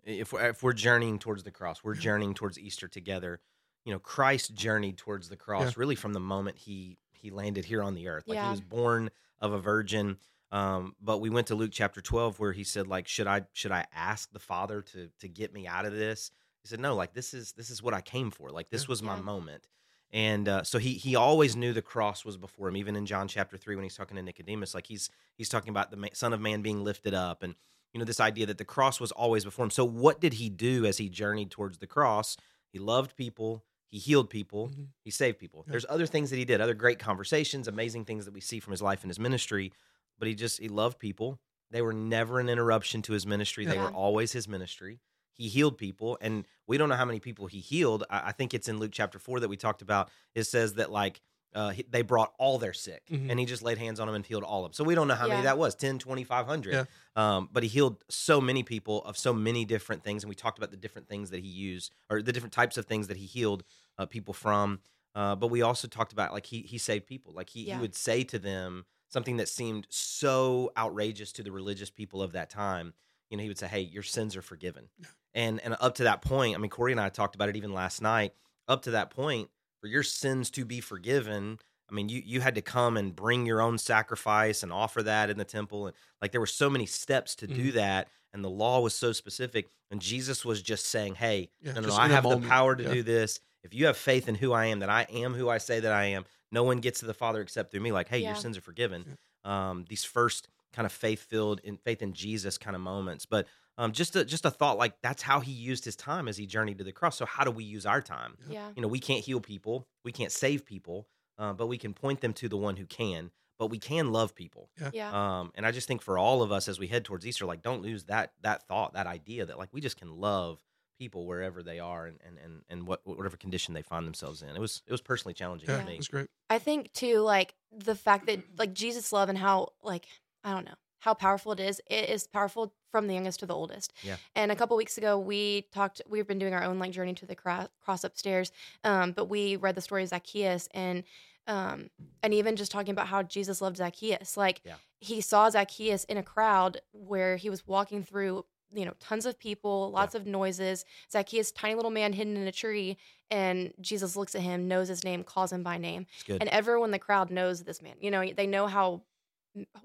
if 0.06 0.32
we're, 0.32 0.48
if 0.52 0.64
we're 0.64 0.72
journeying 0.72 1.20
towards 1.20 1.44
the 1.44 1.52
cross, 1.52 1.84
we're 1.84 1.96
Yeah. 1.96 2.00
journeying 2.02 2.34
towards 2.34 2.58
Easter 2.58 2.88
together. 2.88 3.42
You 3.84 3.92
know, 3.92 4.00
Christ 4.00 4.54
journeyed 4.56 4.98
towards 4.98 5.28
the 5.28 5.36
cross 5.36 5.64
Yeah. 5.72 5.74
really 5.76 5.96
from 5.96 6.14
the 6.14 6.22
moment 6.22 6.58
he 6.60 6.98
he 7.12 7.30
landed 7.30 7.66
here 7.66 7.84
on 7.84 7.94
the 7.94 8.08
earth. 8.08 8.24
Like 8.26 8.40
he 8.42 8.50
was 8.50 8.62
born 8.62 9.10
of 9.42 9.52
a 9.52 9.60
virgin. 9.60 10.18
Um, 10.50 10.96
but 11.02 11.18
we 11.18 11.30
went 11.30 11.48
to 11.48 11.56
Luke 11.56 11.72
chapter 11.74 12.00
twelve 12.00 12.40
where 12.40 12.54
he 12.54 12.64
said, 12.64 12.88
like, 12.88 13.06
should 13.10 13.28
I 13.28 13.42
should 13.52 13.74
I 13.74 13.86
ask 13.94 14.32
the 14.32 14.40
Father 14.40 14.82
to 14.94 15.10
to 15.20 15.28
get 15.28 15.52
me 15.52 15.68
out 15.68 15.86
of 15.86 15.92
this? 15.92 16.32
He 16.68 16.70
said, 16.70 16.80
no, 16.82 16.96
like 16.96 17.14
this 17.14 17.34
is 17.34 17.54
this 17.54 17.70
is 17.70 17.82
what 17.82 17.94
I 17.94 18.02
came 18.02 18.30
for. 18.32 18.50
Like 18.52 18.70
this 18.70 18.84
Yeah. 18.84 18.88
was 18.90 19.02
my 19.02 19.16
Yeah. 19.16 19.22
moment. 19.22 19.68
And 20.12 20.48
uh, 20.48 20.64
so 20.64 20.78
he 20.80 20.94
he 20.94 21.16
always 21.16 21.56
knew 21.56 21.74
the 21.74 21.82
cross 21.82 22.24
was 22.26 22.38
before 22.38 22.68
him. 22.70 22.78
Even 22.78 22.96
in 22.96 23.06
John 23.06 23.28
chapter 23.28 23.58
three, 23.58 23.76
when 23.76 23.84
he's 23.84 23.96
talking 23.96 24.16
to 24.18 24.24
Nicodemus, 24.24 24.74
like 24.74 24.88
he's 24.88 25.10
he's 25.38 25.50
talking 25.50 25.70
about 25.70 25.92
the 25.92 26.10
Son 26.14 26.34
of 26.34 26.40
Man 26.42 26.62
being 26.62 26.84
lifted 26.84 27.14
up, 27.14 27.44
and 27.44 27.56
you 27.94 28.00
know 28.00 28.06
this 28.06 28.20
idea 28.20 28.46
that 28.46 28.58
the 28.58 28.66
cross 28.66 29.00
was 29.00 29.12
always 29.12 29.44
before 29.46 29.64
him. 29.66 29.72
So 29.72 29.86
what 29.86 30.20
did 30.22 30.34
he 30.34 30.50
do 30.50 30.86
as 30.86 30.98
he 30.98 31.10
journeyed 31.10 31.52
towards 31.52 31.78
the 31.80 31.88
cross? 31.88 32.38
He 32.72 32.80
loved 32.80 33.16
people. 33.16 33.64
He 33.90 33.98
healed 34.00 34.30
people. 34.30 34.70
Mhm. 34.70 34.88
He 35.04 35.12
saved 35.12 35.40
people. 35.40 35.64
Yeah. 35.66 35.72
There's 35.72 35.86
other 35.90 36.06
things 36.06 36.30
that 36.30 36.38
he 36.38 36.46
did, 36.46 36.60
other 36.62 36.74
great 36.74 37.00
conversations, 37.00 37.68
amazing 37.68 38.04
things 38.06 38.26
that 38.26 38.34
we 38.34 38.42
see 38.42 38.60
from 38.60 38.72
his 38.72 38.82
life 38.82 39.02
and 39.04 39.10
his 39.10 39.20
ministry. 39.20 39.72
But 40.20 40.28
he 40.28 40.36
just 40.36 40.60
he 40.60 40.68
loved 40.70 41.00
people. 41.00 41.40
They 41.72 41.82
were 41.82 41.94
never 41.94 42.40
an 42.40 42.48
interruption 42.50 43.02
to 43.04 43.14
his 43.14 43.26
ministry. 43.26 43.66
They 43.66 43.78
were 43.78 43.92
always 43.92 44.32
his 44.32 44.48
ministry. 44.48 45.00
He 45.38 45.48
healed 45.48 45.78
people, 45.78 46.18
and 46.22 46.46
we 46.66 46.78
don't 46.78 46.90
know 46.90 46.96
how 46.96 47.06
many 47.06 47.20
people 47.20 47.46
he 47.48 47.60
healed. 47.60 48.04
I, 48.10 48.30
I 48.30 48.32
think 48.32 48.54
it's 48.54 48.68
in 48.68 48.80
Luke 48.80 48.92
chapter 48.92 49.20
four 49.20 49.40
that 49.40 49.48
we 49.50 49.58
talked 49.58 49.82
about. 49.82 50.10
It 50.36 50.44
says 50.46 50.74
that 50.76 50.92
like 50.92 51.22
uh, 51.56 51.70
he- 51.70 51.86
they 51.90 52.02
brought 52.02 52.34
all 52.38 52.58
their 52.60 52.74
sick, 52.74 53.04
Mhm. 53.10 53.30
and 53.32 53.40
he 53.40 53.46
just 53.46 53.64
laid 53.64 53.78
hands 53.78 54.00
on 54.00 54.08
them 54.08 54.16
and 54.16 54.26
healed 54.26 54.44
all 54.44 54.66
of 54.66 54.72
them. 54.72 54.74
So 54.74 54.84
we 54.84 54.96
don't 54.96 55.08
know 55.08 55.16
how 55.16 55.28
many 55.28 55.44
that 55.44 55.58
was 55.58 55.76
10, 55.76 55.98
20, 55.98 56.24
500. 56.24 56.74
Yeah. 56.74 56.84
Um, 57.16 57.50
but 57.52 57.64
he 57.64 57.70
healed 57.70 58.04
so 58.10 58.42
many 58.42 58.64
people 58.64 59.04
of 59.06 59.18
so 59.18 59.34
many 59.34 59.64
different 59.64 60.04
things, 60.04 60.24
and 60.24 60.30
we 60.30 60.36
talked 60.36 60.58
about 60.58 60.72
the 60.72 60.78
different 60.78 61.08
things 61.08 61.30
that 61.30 61.40
he 61.40 61.48
used, 61.48 61.94
or 62.10 62.22
the 62.22 62.34
different 62.34 62.54
types 62.54 62.78
of 62.78 62.86
things 62.86 63.08
that 63.08 63.18
he 63.18 63.26
healed 63.26 63.64
uh, 63.98 64.06
people 64.06 64.34
from. 64.34 64.80
Uh, 65.16 65.36
but 65.36 65.48
we 65.48 65.62
also 65.62 65.88
talked 65.88 66.12
about 66.14 66.34
like 66.34 66.46
he 66.48 66.62
he 66.64 66.78
saved 66.78 67.08
people. 67.08 67.32
Like 67.34 67.50
he, 67.50 67.64
Yeah. 67.64 67.76
he 67.76 67.82
would 67.82 67.96
say 67.96 68.24
to 68.26 68.38
them 68.38 68.86
something 69.08 69.38
that 69.38 69.48
seemed 69.50 69.88
so 69.90 70.72
outrageous 70.78 71.32
to 71.32 71.44
the 71.44 71.52
religious 71.52 71.90
people 71.90 72.22
of 72.22 72.34
that 72.34 72.50
time. 72.50 72.94
You 73.32 73.38
know, 73.38 73.42
he 73.44 73.50
would 73.50 73.58
say, 73.58 73.68
"Hey, 73.68 73.82
your 73.82 74.04
sins 74.04 74.36
are 74.36 74.42
forgiven." 74.44 74.90
And 75.38 75.62
and 75.62 75.78
up 75.80 75.94
to 75.96 76.04
that 76.04 76.24
point, 76.24 76.56
I 76.56 76.58
mean, 76.58 76.72
Corey 76.72 76.92
and 76.92 77.00
I 77.00 77.10
talked 77.10 77.36
about 77.36 77.48
it 77.48 77.56
even 77.56 77.72
last 77.72 78.02
night. 78.02 78.34
Up 78.68 78.82
to 78.82 78.92
that 78.92 79.12
point, 79.12 79.50
for 79.80 79.88
your 79.88 80.02
sins 80.02 80.50
to 80.52 80.66
be 80.66 80.82
forgiven, 80.82 81.60
I 81.90 81.94
mean, 81.94 82.10
you 82.10 82.24
you 82.26 82.42
had 82.42 82.56
to 82.56 82.62
come 82.64 82.98
and 82.98 83.16
bring 83.16 83.46
your 83.46 83.62
own 83.62 83.78
sacrifice 83.78 84.64
and 84.64 84.74
offer 84.74 85.04
that 85.04 85.30
in 85.30 85.38
the 85.38 85.46
temple, 85.46 85.86
and 85.86 85.96
like 86.24 86.32
there 86.32 86.42
were 86.42 86.48
so 86.48 86.72
many 86.72 86.88
steps 86.88 87.36
to 87.36 87.48
do 87.48 87.72
that, 87.74 88.08
and 88.34 88.44
the 88.44 88.50
law 88.50 88.80
was 88.80 88.96
so 88.96 89.12
specific. 89.12 89.68
And 89.92 90.02
Jesus 90.02 90.44
was 90.44 90.62
just 90.64 90.88
saying, 90.88 91.16
"Hey, 91.16 91.52
Yeah, 91.62 91.74
no, 91.74 91.82
no, 91.82 91.88
no 91.90 91.94
I 91.94 92.06
in 92.06 92.12
a 92.12 92.16
have 92.16 92.24
the 92.28 92.40
power 92.40 92.76
to 92.76 92.84
Yeah. 92.84 92.90
do 92.90 93.04
this. 93.04 93.40
If 93.64 93.76
you 93.76 93.86
have 93.86 93.96
faith 93.98 94.28
in 94.28 94.36
who 94.36 94.54
I 94.54 94.66
am, 94.66 94.80
that 94.80 94.90
I 94.90 95.04
am 95.04 95.36
who 95.36 95.50
I 95.50 95.60
say 95.60 95.80
that 95.80 95.92
I 95.94 96.06
am, 96.06 96.26
no 96.52 96.64
one 96.64 96.80
gets 96.80 97.02
to 97.02 97.06
the 97.06 97.14
Father 97.14 97.42
except 97.42 97.72
through 97.72 97.82
me. 97.82 97.92
Like, 97.92 98.08
hey, 98.08 98.20
your 98.20 98.36
sins 98.36 98.58
are 98.58 98.62
forgiven. 98.62 99.18
Um, 99.46 99.86
these 99.88 100.04
first 100.04 100.50
kind 100.74 100.86
of 100.86 100.92
faith 100.92 101.22
filled 101.22 101.60
in 101.64 101.78
faith 101.78 102.02
in 102.02 102.14
Jesus 102.14 102.58
kind 102.58 102.76
of 102.76 102.82
moments, 102.82 103.26
but 103.26 103.48
um, 103.78 103.92
just 103.92 104.16
a 104.16 104.26
just 104.26 104.46
a 104.46 104.52
thought 104.52 104.78
like 104.78 105.02
that's 105.02 105.22
how 105.22 105.40
he 105.40 105.52
used 105.52 105.86
his 105.86 105.96
time 105.96 106.28
as 106.28 106.38
he 106.38 106.46
journeyed 106.46 106.78
to 106.80 106.84
the 106.84 106.92
cross. 106.92 107.18
So 107.18 107.26
how 107.26 107.44
do 107.44 107.52
we 107.52 107.64
use 107.64 107.86
our 107.86 108.02
time? 108.02 108.38
Yeah. 108.50 108.70
You 108.76 108.82
know, 108.82 108.88
we 108.88 109.00
can't 109.00 109.24
heal 109.24 109.40
people, 109.40 109.88
we 110.04 110.12
can't 110.12 110.32
save 110.32 110.66
people, 110.66 111.08
uh, 111.38 111.54
but 111.54 111.68
we 111.68 111.78
can 111.78 111.94
point 111.94 112.22
them 112.22 112.34
to 112.34 112.50
the 112.50 112.58
one 112.58 112.78
who 112.78 112.86
can. 112.86 113.32
But 113.60 113.72
we 113.72 113.80
can 113.80 114.12
love 114.12 114.36
people. 114.36 114.70
Yeah. 114.80 114.92
yeah. 114.94 115.40
Um, 115.40 115.52
and 115.56 115.66
I 115.66 115.72
just 115.72 115.88
think 115.88 116.04
for 116.04 116.20
all 116.20 116.44
of 116.44 116.52
us 116.52 116.68
as 116.68 116.78
we 116.78 116.86
head 116.88 117.04
towards 117.04 117.26
Easter, 117.26 117.46
like 117.48 117.64
don't 117.64 117.82
lose 117.82 118.04
that 118.06 118.34
that 118.42 118.68
thought, 118.68 118.94
that 118.94 119.08
idea 119.08 119.46
that 119.48 119.58
like 119.58 119.70
we 119.72 119.82
just 119.82 119.98
can 119.98 120.16
love 120.16 120.60
people 121.00 121.26
wherever 121.26 121.62
they 121.64 121.80
are 121.80 122.06
and 122.06 122.20
and 122.26 122.38
and, 122.38 122.62
and 122.70 122.88
what 122.88 123.02
whatever 123.04 123.36
condition 123.38 123.74
they 123.74 123.82
find 123.82 124.06
themselves 124.06 124.44
in. 124.44 124.50
It 124.50 124.60
was 124.60 124.84
it 124.86 124.92
was 124.92 125.02
personally 125.02 125.34
challenging 125.34 125.70
Yeah, 125.70 125.78
to 125.78 125.82
it 125.84 125.88
me. 125.88 125.98
was 125.98 126.08
great. 126.08 126.28
I 126.52 126.60
think 126.60 126.94
too, 126.94 127.20
like 127.20 127.56
the 127.76 127.96
fact 127.96 128.28
that 128.28 128.42
like 128.60 128.74
Jesus' 128.74 129.12
love 129.12 129.30
and 129.30 129.38
how 129.38 129.70
like 129.84 130.06
I 130.44 130.54
don't 130.54 130.66
know 130.66 130.76
how 131.00 131.14
powerful 131.14 131.52
it 131.52 131.60
is. 131.60 131.82
It 131.88 132.10
is 132.10 132.28
powerful 132.28 132.74
from 132.92 133.08
the 133.08 133.14
youngest 133.14 133.40
to 133.42 133.46
the 133.46 133.54
oldest. 133.56 133.94
Yeah. 134.04 134.16
And 134.36 134.52
a 134.52 134.56
couple 134.56 134.76
weeks 134.78 134.98
ago, 134.98 135.18
we 135.20 135.68
talked. 135.74 136.02
We've 136.08 136.28
been 136.28 136.40
doing 136.40 136.54
our 136.54 136.64
own 136.64 136.80
like 136.80 136.92
journey 136.92 137.14
to 137.16 137.26
the 137.26 137.36
cross, 137.36 137.68
cross 137.82 138.04
upstairs. 138.04 138.52
Um, 138.84 139.12
but 139.12 139.26
we 139.26 139.56
read 139.56 139.76
the 139.76 139.82
story 139.82 140.04
of 140.04 140.10
Zacchaeus 140.10 140.68
and 140.74 141.04
um 141.48 141.90
and 142.24 142.34
even 142.34 142.56
just 142.56 142.72
talking 142.72 142.92
about 142.92 143.08
how 143.08 143.24
Jesus 143.24 143.62
loved 143.62 143.78
Zacchaeus. 143.78 144.36
Like 144.38 144.62
Yeah. 144.66 144.76
he 145.00 145.22
saw 145.22 145.50
Zacchaeus 145.50 146.04
in 146.06 146.18
a 146.18 146.24
crowd 146.24 146.82
where 146.92 147.38
he 147.38 147.50
was 147.50 147.66
walking 147.68 148.04
through. 148.04 148.46
You 148.74 148.84
know, 148.84 148.96
tons 149.00 149.26
of 149.26 149.40
people, 149.40 149.92
lots 149.92 150.14
of 150.14 150.26
noises. 150.28 150.84
Zacchaeus, 151.10 151.54
tiny 151.54 151.76
little 151.76 151.90
man 151.90 152.12
hidden 152.12 152.36
in 152.36 152.46
a 152.48 152.52
tree, 152.52 152.98
and 153.32 153.74
Jesus 153.80 154.18
looks 154.18 154.36
at 154.36 154.42
him, 154.42 154.68
knows 154.68 154.90
his 154.90 155.06
name, 155.06 155.24
calls 155.24 155.54
him 155.54 155.64
by 155.64 155.78
name 155.78 156.06
good. 156.26 156.42
and 156.42 156.50
everyone 156.50 156.88
in 156.90 156.92
the 156.92 157.00
crowd 157.00 157.32
knows 157.32 157.64
this 157.64 157.82
man. 157.82 157.96
You 158.02 158.12
know, 158.12 158.30
they 158.36 158.46
know 158.46 158.68
how 158.68 159.04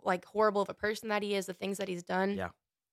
like 0.03 0.25
horrible 0.25 0.63
of 0.63 0.69
a 0.69 0.75
person 0.75 1.09
that 1.09 1.23
he 1.23 1.35
is, 1.35 1.47
the 1.47 1.55
things 1.55 1.79
that 1.79 1.89
he's 1.89 2.03
done. 2.03 2.37
Yeah. 2.37 2.49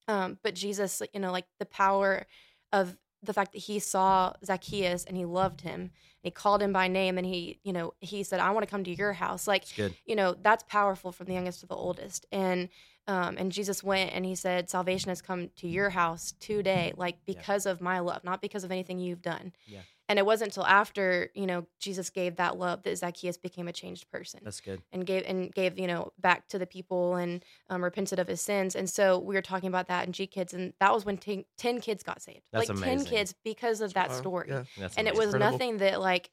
Um, 0.08 0.38
but 0.42 0.54
Jesus, 0.54 1.02
you 1.12 1.20
know, 1.20 1.32
like 1.32 1.46
the 1.58 1.66
power 1.66 2.26
of 2.72 2.96
the 3.22 3.34
fact 3.34 3.52
that 3.52 3.58
he 3.58 3.78
saw 3.78 4.32
Zacchaeus 4.44 5.04
and 5.04 5.16
he 5.16 5.24
loved 5.26 5.60
him, 5.60 5.80
and 5.80 5.90
he 6.22 6.30
called 6.30 6.62
him 6.62 6.72
by 6.72 6.88
name, 6.88 7.18
and 7.18 7.26
he, 7.26 7.60
you 7.62 7.72
know, 7.72 7.92
he 8.00 8.22
said, 8.22 8.40
"I 8.40 8.50
want 8.50 8.64
to 8.66 8.70
come 8.70 8.82
to 8.84 8.94
your 8.94 9.12
house." 9.12 9.46
Like, 9.46 9.64
you 10.06 10.16
know, 10.16 10.34
that's 10.40 10.64
powerful 10.64 11.12
from 11.12 11.26
the 11.26 11.34
youngest 11.34 11.60
to 11.60 11.66
the 11.66 11.74
oldest. 11.74 12.26
And 12.32 12.68
um, 13.06 13.36
and 13.38 13.50
Jesus 13.52 13.82
went 13.82 14.12
and 14.14 14.24
he 14.24 14.34
said, 14.34 14.70
"Salvation 14.70 15.08
has 15.10 15.20
come 15.20 15.50
to 15.56 15.68
your 15.68 15.90
house 15.90 16.32
today, 16.40 16.92
like 16.96 17.16
Yeah. 17.26 17.34
because 17.34 17.66
of 17.66 17.80
my 17.80 17.98
love, 17.98 18.24
not 18.24 18.40
because 18.40 18.64
of 18.64 18.70
anything 18.70 18.98
you've 18.98 19.22
done." 19.22 19.52
Yeah. 19.66 19.80
And 20.10 20.18
it 20.18 20.26
wasn't 20.26 20.48
until 20.48 20.66
after 20.66 21.30
you 21.34 21.46
know 21.46 21.66
Jesus 21.78 22.10
gave 22.10 22.36
that 22.36 22.58
love 22.58 22.82
that 22.82 22.98
Zacchaeus 22.98 23.36
became 23.38 23.68
a 23.68 23.72
changed 23.72 24.10
person 24.10 24.40
That's 24.42 24.60
good. 24.60 24.82
and 24.92 25.06
gave 25.06 25.22
and 25.26 25.54
gave 25.54 25.78
you 25.78 25.86
know 25.86 26.12
back 26.18 26.48
to 26.48 26.58
the 26.58 26.66
people 26.66 27.14
and 27.14 27.44
um, 27.70 27.82
repented 27.84 28.18
of 28.18 28.26
his 28.26 28.40
sins. 28.40 28.74
And 28.74 28.90
so 28.90 29.18
we 29.18 29.34
were 29.36 29.40
talking 29.42 29.68
about 29.68 29.86
that 29.88 30.06
in 30.06 30.12
G 30.12 30.26
Kids, 30.26 30.52
and 30.52 30.72
that 30.80 30.92
was 30.92 31.04
when 31.04 31.16
ten, 31.16 31.44
10 31.58 31.80
kids 31.80 32.02
got 32.02 32.20
saved. 32.20 32.42
That's 32.52 32.68
like 32.68 32.76
amazing. 32.76 33.04
ten 33.04 33.04
kids 33.06 33.34
because 33.44 33.80
of 33.80 33.94
that 33.94 34.10
Wow, 34.10 34.16
story 34.16 34.48
Yeah. 34.50 34.64
That's 34.76 34.96
and 34.96 35.06
it 35.06 35.14
was 35.14 35.26
Incredible. 35.32 35.52
nothing 35.52 35.76
that 35.78 36.00
like 36.00 36.30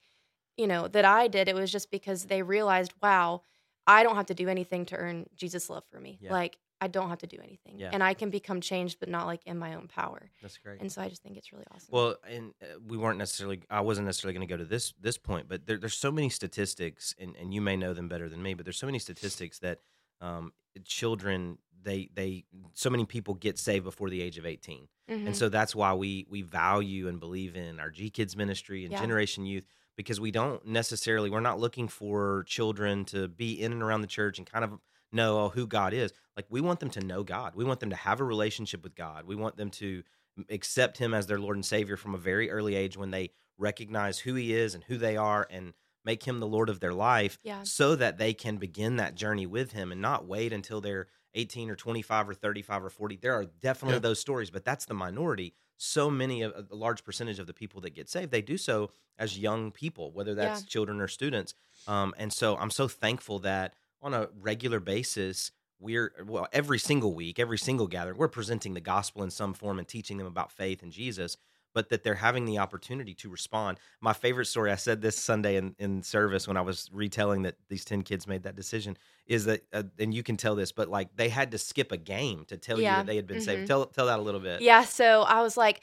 you 0.57 0.65
know 0.65 0.87
that 0.87 1.05
i 1.05 1.27
did 1.27 1.47
it 1.47 1.53
was 1.55 1.71
just 1.71 1.91
because 1.91 2.25
they 2.25 2.41
realized 2.41 2.91
wow 3.01 3.43
i 3.85 4.01
don't 4.01 4.15
have 4.15 4.25
to 4.25 4.33
do 4.33 4.49
anything 4.49 4.85
to 4.87 4.95
earn 4.95 5.27
jesus 5.35 5.69
love 5.69 5.83
for 5.91 5.99
me 5.99 6.17
Yeah. 6.19 6.33
like 6.33 6.57
i 6.81 6.87
don't 6.87 7.09
have 7.09 7.19
to 7.19 7.27
do 7.27 7.37
anything 7.43 7.75
Yeah. 7.77 7.89
and 7.93 8.03
i 8.03 8.13
can 8.13 8.29
become 8.29 8.61
changed 8.61 8.99
but 8.99 9.09
not 9.09 9.25
like 9.25 9.41
in 9.45 9.57
my 9.57 9.73
own 9.75 9.87
power 9.87 10.29
That's 10.41 10.57
great. 10.57 10.79
and 10.81 10.91
so 10.91 11.01
i 11.01 11.09
just 11.09 11.23
think 11.23 11.37
it's 11.37 11.51
really 11.51 11.65
awesome 11.73 11.89
Well, 11.91 12.15
and 12.29 12.53
uh, 12.61 12.79
we 12.87 12.97
weren't 12.97 13.17
necessarily. 13.17 13.61
I 13.69 13.81
wasn't 13.81 14.05
necessarily 14.05 14.33
going 14.37 14.47
to 14.47 14.53
go 14.53 14.57
to 14.57 14.65
this 14.65 14.93
this 14.99 15.17
point, 15.17 15.47
but 15.49 15.65
there, 15.65 15.77
there's 15.77 15.95
so 15.97 16.11
many 16.11 16.29
statistics, 16.29 17.15
and, 17.19 17.35
and 17.35 17.53
you 17.53 17.61
may 17.61 17.75
know 17.75 17.93
them 17.93 18.07
better 18.07 18.27
than 18.29 18.41
me. 18.43 18.53
But 18.53 18.65
there's 18.65 18.77
so 18.77 18.85
many 18.85 18.99
statistics 18.99 19.59
that 19.59 19.79
um, 20.21 20.51
children 20.85 21.57
they 21.83 22.09
they 22.13 22.43
so 22.73 22.89
many 22.89 23.05
people 23.05 23.33
get 23.35 23.57
saved 23.57 23.85
before 23.85 24.09
the 24.09 24.21
age 24.21 24.37
of 24.37 24.45
18, 24.45 24.87
Mhm. 25.09 25.27
and 25.27 25.35
so 25.35 25.49
that's 25.49 25.75
why 25.75 25.93
we 25.93 26.25
we 26.29 26.41
value 26.41 27.07
and 27.07 27.19
believe 27.19 27.55
in 27.55 27.79
our 27.79 27.89
G 27.89 28.09
Kids 28.09 28.35
ministry 28.35 28.83
and 28.83 28.91
Yeah. 28.91 28.99
Generation 29.01 29.45
Youth 29.45 29.65
because 29.95 30.19
we 30.19 30.31
don't 30.31 30.65
necessarily 30.65 31.29
we're 31.29 31.39
not 31.51 31.59
looking 31.59 31.87
for 31.87 32.43
children 32.47 33.05
to 33.05 33.27
be 33.27 33.61
in 33.61 33.71
and 33.71 33.81
around 33.83 34.01
the 34.01 34.07
church 34.07 34.37
and 34.37 34.45
kind 34.47 34.63
of 34.65 34.79
know 35.11 35.49
who 35.49 35.65
God 35.67 35.93
is. 35.93 36.11
Like 36.37 36.45
we 36.49 36.61
want 36.61 36.79
them 36.79 36.91
to 36.91 37.01
know 37.01 37.23
God. 37.23 37.55
We 37.55 37.65
want 37.65 37.79
them 37.81 37.89
to 37.89 37.95
have 37.95 38.21
a 38.21 38.23
relationship 38.23 38.83
with 38.83 38.95
God. 38.95 39.25
We 39.25 39.35
want 39.35 39.57
them 39.57 39.71
to 39.71 40.03
accept 40.49 40.99
Him 40.99 41.13
as 41.15 41.25
their 41.25 41.39
Lord 41.39 41.57
and 41.57 41.65
Savior 41.65 41.97
from 41.97 42.13
a 42.13 42.17
very 42.19 42.51
early 42.51 42.75
age 42.75 42.95
when 42.95 43.09
they 43.09 43.31
recognize 43.57 44.19
who 44.19 44.35
He 44.35 44.53
is 44.53 44.75
and 44.75 44.83
who 44.83 44.97
they 44.99 45.17
are, 45.17 45.47
and 45.49 45.73
make 46.05 46.23
Him 46.23 46.39
the 46.39 46.47
Lord 46.47 46.69
of 46.69 46.79
their 46.79 46.93
life, 46.93 47.39
Yeah. 47.43 47.63
so 47.63 47.95
that 47.95 48.19
they 48.19 48.35
can 48.35 48.57
begin 48.57 48.97
that 48.97 49.15
journey 49.15 49.47
with 49.47 49.71
Him 49.71 49.91
and 49.91 49.99
not 49.99 50.27
wait 50.27 50.53
until 50.53 50.79
they're 50.79 51.07
18 51.33 51.71
or 51.71 51.75
25 51.75 52.29
or 52.29 52.33
35 52.35 52.83
or 52.85 52.89
40. 52.91 53.15
There 53.17 53.33
are 53.33 53.45
definitely 53.45 53.95
Yeah. 53.95 53.99
those 54.01 54.19
stories, 54.19 54.51
but 54.51 54.63
that's 54.63 54.85
the 54.85 54.93
minority. 54.93 55.55
So 55.75 56.09
many 56.11 56.43
of 56.43 56.53
a 56.71 56.75
large 56.75 57.03
percentage 57.03 57.39
of 57.39 57.47
the 57.47 57.53
people 57.53 57.81
that 57.81 57.91
get 57.95 58.09
saved, 58.09 58.31
they 58.31 58.41
do 58.43 58.57
so 58.59 58.91
as 59.17 59.39
young 59.39 59.71
people, 59.71 60.11
whether 60.11 60.35
that's 60.35 60.63
children 60.63 61.01
or 61.01 61.07
students. 61.07 61.55
Um, 61.87 62.13
and 62.17 62.31
so 62.31 62.55
I'm 62.57 62.71
so 62.71 62.87
thankful 62.87 63.39
that 63.39 63.73
on 64.03 64.13
a 64.13 64.29
regular 64.39 64.79
basis, 64.79 65.51
we're 65.79 66.13
well 66.25 66.47
every 66.51 66.79
single 66.79 67.13
week, 67.13 67.39
every 67.39 67.57
single 67.57 67.87
gathering, 67.87 68.17
we're 68.17 68.27
presenting 68.27 68.73
the 68.73 68.81
gospel 68.81 69.23
in 69.23 69.29
some 69.29 69.53
form 69.53 69.79
and 69.79 69.87
teaching 69.87 70.17
them 70.17 70.27
about 70.27 70.51
faith 70.51 70.83
in 70.83 70.91
Jesus. 70.91 71.37
But 71.73 71.89
that 71.89 72.01
they're 72.01 72.15
having 72.15 72.45
the 72.45 72.57
opportunity 72.57 73.13
to 73.15 73.29
respond. 73.29 73.77
My 74.01 74.13
favorite 74.13 74.45
story, 74.45 74.71
I 74.71 74.75
said 74.77 74.99
this 74.99 75.15
Sunday 75.15 75.57
in, 75.57 75.75
in 75.77 76.01
service 76.01 76.47
when 76.47 76.57
I 76.57 76.61
was 76.61 76.89
retelling 76.91 77.43
that 77.43 77.55
these 77.69 77.85
10 77.85 78.01
kids 78.01 78.25
made 78.25 78.43
that 78.43 78.55
decision, 78.55 78.97
is 79.27 79.45
that, 79.45 79.61
uh, 79.73 79.83
and 79.99 80.11
you 80.11 80.23
can 80.23 80.37
tell 80.37 80.55
this, 80.55 80.71
but 80.71 80.87
like 80.87 81.15
they 81.15 81.29
had 81.29 81.51
to 81.51 81.59
skip 81.59 81.91
a 81.91 81.97
game 81.97 82.45
to 82.45 82.57
tell 82.57 82.79
you 82.79 82.87
that 82.87 83.05
they 83.05 83.15
had 83.15 83.27
been 83.27 83.37
Mhm. 83.37 83.41
saved. 83.45 83.67
Tell, 83.67 83.85
tell 83.85 84.07
that 84.07 84.17
a 84.17 84.21
little 84.23 84.39
bit. 84.39 84.61
Yeah, 84.61 84.85
so 84.85 85.21
I 85.21 85.41
was 85.43 85.55
like, 85.55 85.81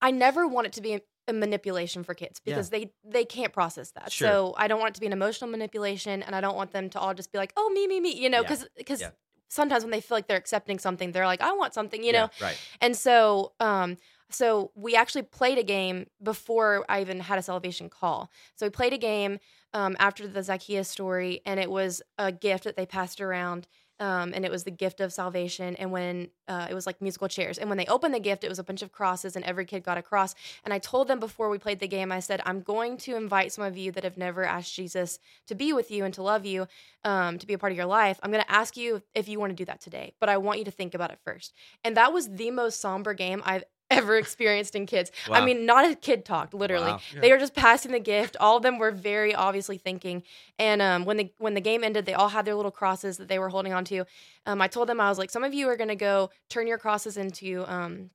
I 0.00 0.12
never 0.12 0.46
want 0.46 0.68
it 0.68 0.74
to 0.74 0.82
be 0.82 1.00
a, 1.28 1.32
manipulation 1.32 2.02
for 2.04 2.14
kids 2.14 2.40
Yeah. 2.44 2.54
because 2.54 2.70
they 2.70 2.92
they 3.04 3.24
can't 3.24 3.52
process 3.52 3.90
that. 3.92 4.10
Sure. 4.12 4.28
So 4.28 4.54
I 4.56 4.68
don't 4.68 4.80
want 4.80 4.90
it 4.90 4.94
to 4.94 5.00
be 5.00 5.06
an 5.06 5.12
emotional 5.12 5.50
manipulation, 5.50 6.22
and 6.22 6.34
I 6.34 6.40
don't 6.40 6.56
want 6.56 6.72
them 6.72 6.90
to 6.90 6.98
all 7.00 7.14
just 7.14 7.30
be 7.32 7.38
like, 7.38 7.52
oh 7.56 7.70
me 7.70 7.86
me 7.86 8.00
me, 8.00 8.14
you 8.14 8.28
know, 8.30 8.38
Yeah. 8.38 8.48
because 8.48 8.68
because 8.76 9.00
Yeah. 9.00 9.10
sometimes 9.48 9.84
when 9.84 9.90
they 9.90 10.00
feel 10.00 10.16
like 10.16 10.26
they're 10.26 10.36
accepting 10.36 10.78
something, 10.78 11.12
they're 11.12 11.26
like, 11.26 11.40
I 11.40 11.52
want 11.52 11.74
something, 11.74 12.02
you 12.02 12.12
Yeah, 12.12 12.22
know. 12.22 12.30
Right. 12.40 12.58
And 12.80 12.96
so, 12.96 13.52
um, 13.60 13.96
so 14.30 14.72
we 14.74 14.94
actually 14.94 15.22
played 15.22 15.56
a 15.58 15.62
game 15.62 16.06
before 16.22 16.84
I 16.88 17.00
even 17.00 17.20
had 17.20 17.38
a 17.38 17.42
salvation 17.42 17.88
call. 17.88 18.30
So 18.56 18.66
we 18.66 18.70
played 18.70 18.92
a 18.92 18.98
game 18.98 19.38
um, 19.72 19.96
after 19.98 20.28
the 20.28 20.42
Zacchaeus 20.42 20.88
story, 20.88 21.40
and 21.46 21.58
it 21.58 21.70
was 21.70 22.02
a 22.18 22.30
gift 22.30 22.64
that 22.64 22.76
they 22.76 22.84
passed 22.86 23.20
around. 23.20 23.66
Um, 24.00 24.32
and 24.34 24.44
it 24.44 24.50
was 24.50 24.64
the 24.64 24.70
gift 24.70 25.00
of 25.00 25.12
salvation. 25.12 25.74
And 25.76 25.90
when 25.90 26.28
uh, 26.46 26.68
it 26.70 26.74
was 26.74 26.86
like 26.86 27.02
musical 27.02 27.28
chairs, 27.28 27.58
and 27.58 27.68
when 27.68 27.78
they 27.78 27.86
opened 27.86 28.14
the 28.14 28.20
gift, 28.20 28.44
it 28.44 28.48
was 28.48 28.58
a 28.58 28.64
bunch 28.64 28.82
of 28.82 28.92
crosses, 28.92 29.34
and 29.34 29.44
every 29.44 29.64
kid 29.64 29.82
got 29.82 29.98
a 29.98 30.02
cross. 30.02 30.34
And 30.64 30.72
I 30.72 30.78
told 30.78 31.08
them 31.08 31.18
before 31.18 31.48
we 31.48 31.58
played 31.58 31.80
the 31.80 31.88
game, 31.88 32.12
I 32.12 32.20
said, 32.20 32.40
I'm 32.46 32.60
going 32.62 32.96
to 32.98 33.16
invite 33.16 33.52
some 33.52 33.64
of 33.64 33.76
you 33.76 33.90
that 33.92 34.04
have 34.04 34.16
never 34.16 34.44
asked 34.44 34.74
Jesus 34.74 35.18
to 35.46 35.54
be 35.54 35.72
with 35.72 35.90
you 35.90 36.04
and 36.04 36.14
to 36.14 36.22
love 36.22 36.46
you, 36.46 36.68
um, 37.04 37.38
to 37.38 37.46
be 37.46 37.54
a 37.54 37.58
part 37.58 37.72
of 37.72 37.76
your 37.76 37.86
life. 37.86 38.20
I'm 38.22 38.30
going 38.30 38.44
to 38.44 38.52
ask 38.52 38.76
you 38.76 39.02
if 39.14 39.28
you 39.28 39.40
want 39.40 39.50
to 39.50 39.56
do 39.56 39.64
that 39.64 39.80
today, 39.80 40.14
but 40.20 40.28
I 40.28 40.36
want 40.36 40.58
you 40.58 40.64
to 40.66 40.70
think 40.70 40.94
about 40.94 41.10
it 41.10 41.18
first. 41.24 41.52
And 41.82 41.96
that 41.96 42.12
was 42.12 42.28
the 42.28 42.50
most 42.50 42.80
somber 42.80 43.14
game 43.14 43.42
I've 43.44 43.64
ever 43.90 44.16
experienced 44.16 44.74
in 44.74 44.86
kids. 44.86 45.10
I 45.30 45.44
mean, 45.44 45.66
not 45.66 45.90
a 45.90 45.94
kid 45.94 46.24
talked, 46.24 46.54
literally. 46.54 46.92
Wow. 46.92 47.00
Yeah. 47.14 47.20
They 47.20 47.32
were 47.32 47.38
just 47.38 47.54
passing 47.54 47.92
the 47.92 48.00
gift. 48.00 48.36
All 48.38 48.56
of 48.56 48.62
them 48.62 48.78
were 48.78 48.90
very 48.90 49.34
obviously 49.34 49.78
thinking. 49.78 50.22
And 50.58 50.82
um, 50.82 51.04
when 51.04 51.16
the 51.16 51.32
when 51.38 51.54
the 51.54 51.60
game 51.60 51.82
ended, 51.82 52.06
they 52.06 52.14
all 52.14 52.28
had 52.28 52.44
their 52.44 52.54
little 52.54 52.70
crosses 52.70 53.16
that 53.16 53.28
they 53.28 53.38
were 53.38 53.48
holding 53.48 53.72
on 53.72 53.84
to. 53.86 54.04
Um, 54.46 54.60
I 54.60 54.68
told 54.68 54.88
them 54.88 55.00
I 55.00 55.08
was 55.08 55.18
like, 55.18 55.30
some 55.30 55.44
of 55.44 55.54
you 55.54 55.68
are 55.68 55.76
going 55.76 55.88
to 55.88 55.96
go 55.96 56.30
turn 56.48 56.66
your 56.66 56.78
crosses 56.78 57.16
into 57.16 57.64
um, 57.66 58.10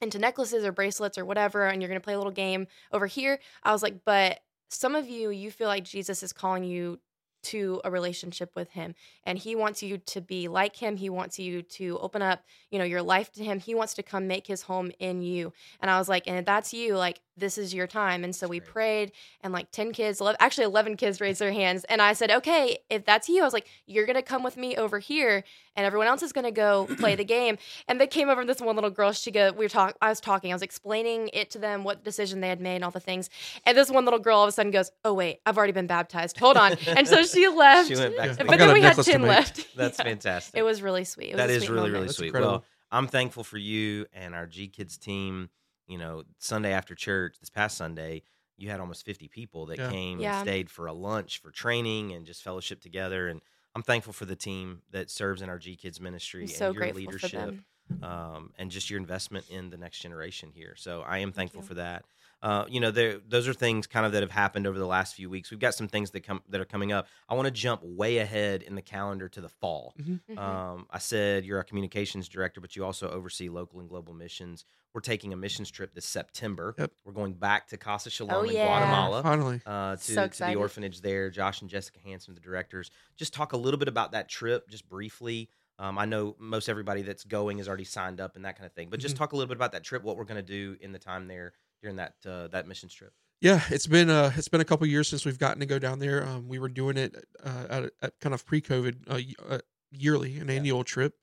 into 0.00 0.18
necklaces 0.18 0.64
or 0.64 0.72
bracelets 0.72 1.18
or 1.18 1.24
whatever, 1.24 1.66
and 1.66 1.82
you're 1.82 1.88
going 1.88 2.00
to 2.00 2.04
play 2.04 2.14
a 2.14 2.18
little 2.18 2.32
game 2.32 2.66
over 2.92 3.06
here. 3.06 3.38
I 3.62 3.72
was 3.72 3.82
like, 3.82 4.04
but 4.04 4.40
some 4.70 4.94
of 4.94 5.08
you, 5.08 5.30
you 5.30 5.50
feel 5.50 5.68
like 5.68 5.84
Jesus 5.84 6.22
is 6.22 6.32
calling 6.32 6.64
you 6.64 7.00
to 7.42 7.80
a 7.84 7.90
relationship 7.90 8.50
with 8.54 8.70
him 8.70 8.94
and 9.24 9.38
he 9.38 9.54
wants 9.54 9.82
you 9.82 9.98
to 9.98 10.20
be 10.20 10.48
like 10.48 10.76
him 10.76 10.96
he 10.96 11.10
wants 11.10 11.38
you 11.38 11.62
to 11.62 11.98
open 11.98 12.22
up 12.22 12.42
you 12.70 12.78
know 12.78 12.84
your 12.84 13.02
life 13.02 13.32
to 13.32 13.44
him 13.44 13.60
he 13.60 13.74
wants 13.74 13.94
to 13.94 14.02
come 14.02 14.26
make 14.26 14.46
his 14.46 14.62
home 14.62 14.90
in 14.98 15.22
you. 15.22 15.52
And 15.80 15.90
i 15.90 15.98
was 15.98 16.08
like 16.08 16.26
and 16.26 16.36
if 16.38 16.44
that's 16.44 16.72
you 16.72 16.96
like 16.96 17.20
this 17.38 17.56
is 17.56 17.72
your 17.72 17.86
time. 17.86 18.24
And 18.24 18.34
so 18.34 18.46
That's 18.46 18.50
we 18.50 18.58
great. 18.60 18.72
prayed 18.72 19.12
and 19.42 19.52
like 19.52 19.70
10 19.70 19.92
kids 19.92 20.20
11, 20.20 20.36
actually 20.40 20.64
11 20.64 20.96
kids 20.96 21.20
raised 21.20 21.40
their 21.40 21.52
hands 21.52 21.84
and 21.84 22.02
i 22.02 22.12
said 22.12 22.30
okay 22.30 22.78
if 22.90 23.04
that's 23.04 23.28
you 23.28 23.42
i 23.42 23.44
was 23.44 23.52
like 23.52 23.66
you're 23.86 24.06
gonna 24.06 24.22
come 24.22 24.42
with 24.42 24.56
me 24.56 24.76
over 24.76 24.98
here 24.98 25.44
and 25.76 25.86
everyone 25.86 26.08
else 26.08 26.22
is 26.22 26.32
gonna 26.32 26.50
go 26.50 26.86
play 26.98 27.14
the 27.14 27.24
game. 27.24 27.58
And 27.86 28.00
they 28.00 28.06
came 28.06 28.28
over 28.28 28.40
and 28.40 28.48
this 28.50 28.60
one 28.60 28.74
little 28.74 28.90
girl 28.90 29.12
she 29.12 29.30
go 29.30 29.52
we 29.52 29.64
were 29.64 29.68
talking 29.68 29.94
i 30.00 30.08
was 30.08 30.20
talking 30.20 30.52
i 30.52 30.54
was 30.54 30.62
explaining 30.62 31.30
it 31.32 31.50
to 31.50 31.58
them 31.58 31.84
what 31.84 32.04
decision 32.04 32.40
they 32.40 32.48
had 32.48 32.60
made 32.60 32.76
and 32.76 32.84
all 32.84 32.90
the 32.90 33.00
things 33.00 33.30
and 33.64 33.76
this 33.76 33.90
one 33.90 34.04
little 34.04 34.18
girl 34.18 34.38
all 34.38 34.44
of 34.44 34.48
a 34.48 34.52
sudden 34.52 34.72
goes 34.72 34.90
oh 35.04 35.14
wait 35.14 35.40
i've 35.46 35.56
already 35.56 35.72
been 35.72 35.86
baptized 35.86 36.38
hold 36.38 36.56
on. 36.56 36.76
And 36.88 37.06
so 37.06 37.22
she 37.34 37.48
left 37.48 37.88
She 37.88 37.94
went 37.96 38.16
back. 38.16 38.26
Yeah. 38.26 38.32
to 38.36 38.44
but 38.44 38.58
then 38.58 38.72
we 38.72 38.80
had 38.82 38.88
necklace 38.90 39.06
to 39.06 39.12
10 39.12 39.22
left 39.22 39.68
That's 39.76 39.98
Yeah. 39.98 40.04
fantastic. 40.04 40.58
it 40.58 40.62
was 40.62 40.82
really 40.82 41.04
sweet 41.04 41.30
it 41.30 41.34
was 41.34 41.38
That 41.38 41.50
a 41.50 41.52
is 41.54 41.58
sweet 41.64 41.70
really 41.70 41.90
moment. 41.90 41.94
really 42.02 42.12
sweet. 42.14 42.32
Well, 42.34 42.64
I'm 42.90 43.06
thankful 43.06 43.44
for 43.44 43.58
you 43.58 44.06
and 44.12 44.34
our 44.34 44.46
G 44.46 44.68
Kids 44.68 44.96
team. 44.98 45.50
You 45.86 45.96
know, 45.98 46.24
Sunday 46.38 46.72
after 46.72 46.94
church 46.94 47.36
this 47.40 47.48
past 47.50 47.76
Sunday, 47.78 48.22
you 48.58 48.68
had 48.70 48.78
almost 48.80 49.04
50 49.06 49.28
people 49.28 49.66
that 49.66 49.78
Yeah. 49.78 49.90
came 49.90 50.20
Yeah. 50.20 50.38
and 50.38 50.46
stayed 50.48 50.70
for 50.70 50.86
a 50.86 50.92
lunch 50.92 51.38
for 51.40 51.50
training 51.50 52.12
and 52.12 52.26
just 52.26 52.42
fellowship 52.42 52.80
together. 52.80 53.28
And 53.28 53.40
I'm 53.74 53.82
thankful 53.82 54.12
for 54.12 54.24
the 54.26 54.36
team 54.36 54.82
that 54.90 55.10
serves 55.10 55.40
in 55.42 55.48
our 55.48 55.58
G 55.58 55.76
Kids 55.76 56.00
ministry 56.00 56.42
i'm 56.42 56.48
and 56.48 56.56
so 56.56 56.64
your 56.66 56.74
grateful 56.74 57.00
leadership 57.02 57.30
for 57.30 57.36
them 57.36 57.64
um, 58.02 58.52
and 58.58 58.70
just 58.70 58.90
your 58.90 58.98
investment 58.98 59.46
in 59.48 59.70
the 59.70 59.76
next 59.78 60.00
generation 60.00 60.50
here. 60.54 60.74
So 60.76 61.02
I 61.02 61.18
am 61.18 61.32
thankful 61.32 61.62
you. 61.62 61.68
for 61.68 61.74
that. 61.74 62.04
Uh, 62.40 62.64
you 62.68 62.78
know, 62.78 62.90
those 62.92 63.48
are 63.48 63.52
things 63.52 63.86
kind 63.88 64.06
of 64.06 64.12
that 64.12 64.22
have 64.22 64.30
happened 64.30 64.66
over 64.66 64.78
the 64.78 64.86
last 64.86 65.14
few 65.16 65.28
weeks. 65.28 65.50
We've 65.50 65.58
got 65.58 65.74
some 65.74 65.88
things 65.88 66.12
that 66.12 66.20
come 66.20 66.40
that 66.48 66.60
are 66.60 66.64
coming 66.64 66.92
up. 66.92 67.08
I 67.28 67.34
want 67.34 67.46
to 67.46 67.50
jump 67.50 67.82
way 67.82 68.18
ahead 68.18 68.62
in 68.62 68.76
the 68.76 68.82
calendar 68.82 69.28
to 69.30 69.40
the 69.40 69.48
fall. 69.48 69.94
Mhm. 70.00 70.38
Um, 70.38 70.86
I 70.90 70.98
said 70.98 71.44
you're 71.44 71.58
a 71.58 71.64
communications 71.64 72.28
director, 72.28 72.60
but 72.60 72.76
you 72.76 72.84
also 72.84 73.10
oversee 73.10 73.48
local 73.48 73.80
and 73.80 73.88
global 73.88 74.14
missions. 74.14 74.64
We're 74.94 75.00
taking 75.00 75.32
a 75.32 75.36
missions 75.36 75.68
trip 75.70 75.94
this 75.94 76.04
September. 76.06 76.74
Yep. 76.78 76.92
We're 77.04 77.12
going 77.12 77.34
back 77.34 77.66
to 77.68 77.76
Casa 77.76 78.08
Shalom 78.08 78.34
Oh, 78.36 78.42
in 78.48 78.54
yeah. 78.54 78.66
Guatemala 78.66 79.22
Finally. 79.22 79.60
uh, 79.66 79.96
to, 79.96 80.02
So 80.02 80.28
to 80.28 80.44
the 80.44 80.54
orphanage 80.54 81.00
there. 81.00 81.30
Josh 81.30 81.60
and 81.60 81.68
Jessica 81.68 81.98
Hanson, 82.04 82.34
the 82.34 82.40
directors, 82.40 82.90
just 83.16 83.34
talk 83.34 83.52
a 83.52 83.56
little 83.56 83.78
bit 83.78 83.88
about 83.88 84.12
that 84.12 84.28
trip, 84.28 84.68
just 84.68 84.88
briefly. 84.88 85.50
Um, 85.80 85.98
I 85.98 86.06
know 86.06 86.34
most 86.38 86.68
everybody 86.68 87.02
that's 87.02 87.22
going 87.24 87.58
is 87.58 87.68
already 87.68 87.84
signed 87.84 88.20
up 88.20 88.34
and 88.36 88.44
that 88.44 88.56
kind 88.56 88.66
of 88.66 88.72
thing, 88.72 88.90
but 88.90 88.98
just 89.00 89.14
Mhm. 89.14 89.18
talk 89.18 89.32
a 89.32 89.36
little 89.36 89.46
bit 89.48 89.56
about 89.56 89.72
that 89.72 89.84
trip, 89.84 90.02
what 90.02 90.16
we're 90.16 90.24
going 90.24 90.44
to 90.44 90.52
do 90.52 90.76
in 90.80 90.90
the 90.92 90.98
time 90.98 91.28
there 91.28 91.52
during 91.82 91.96
that 91.96 92.14
uh, 92.26 92.48
that 92.48 92.66
missions 92.66 92.94
trip. 92.94 93.12
Yeah, 93.40 93.60
it's 93.70 93.86
been 93.86 94.10
uh 94.10 94.32
it's 94.36 94.48
been 94.48 94.60
a 94.60 94.64
couple 94.64 94.86
years 94.86 95.08
since 95.08 95.24
we've 95.24 95.38
gotten 95.38 95.60
to 95.60 95.66
go 95.66 95.78
down 95.78 95.98
there. 95.98 96.26
Um, 96.26 96.48
we 96.48 96.58
were 96.58 96.68
doing 96.68 96.96
it 96.96 97.14
uh, 97.44 97.66
at, 97.70 97.92
at 98.02 98.20
kind 98.20 98.34
of 98.34 98.44
pre-COVID, 98.44 98.94
uh, 99.08 99.54
uh, 99.54 99.58
yearly, 99.92 100.38
an 100.38 100.48
Yeah. 100.48 100.54
annual 100.54 100.84
trip. 100.84 101.14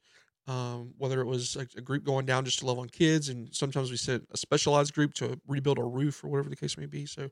Um, 0.48 0.94
whether 1.00 1.22
it 1.22 1.26
was 1.26 1.56
a, 1.56 1.68
a 1.76 1.82
group 1.82 2.04
going 2.04 2.28
down 2.28 2.46
just 2.46 2.60
to 2.60 2.68
love 2.68 2.78
on 2.78 2.88
kids, 2.88 3.30
and 3.30 3.52
sometimes 3.52 3.90
we 3.90 3.98
sent 3.98 4.28
a 4.32 4.38
specialized 4.38 4.94
group 4.94 5.16
to 5.16 5.42
rebuild 5.48 5.80
a 5.80 5.84
roof 5.84 6.24
or 6.24 6.28
whatever 6.30 6.50
the 6.50 6.56
case 6.56 6.78
may 6.78 6.86
be. 6.86 7.08
So 7.08 7.32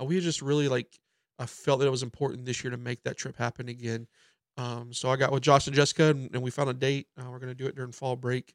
uh, 0.00 0.04
we 0.04 0.20
just 0.20 0.40
really 0.40 0.68
like 0.68 1.00
I 1.40 1.46
felt 1.46 1.80
that 1.80 1.86
it 1.86 1.90
was 1.90 2.04
important 2.04 2.46
this 2.46 2.62
year 2.62 2.70
to 2.70 2.76
make 2.76 3.02
that 3.02 3.16
trip 3.16 3.36
happen 3.36 3.68
again. 3.68 4.06
Um, 4.56 4.92
so 4.92 5.10
I 5.10 5.16
got 5.16 5.32
with 5.32 5.42
Josh 5.42 5.66
and 5.66 5.74
Jessica, 5.74 6.04
and, 6.10 6.30
and 6.34 6.42
we 6.42 6.52
found 6.52 6.70
a 6.70 6.74
date. 6.74 7.08
Uh, 7.18 7.28
we're 7.30 7.40
going 7.40 7.48
to 7.48 7.54
do 7.54 7.66
it 7.66 7.74
during 7.74 7.90
fall 7.90 8.14
break 8.14 8.54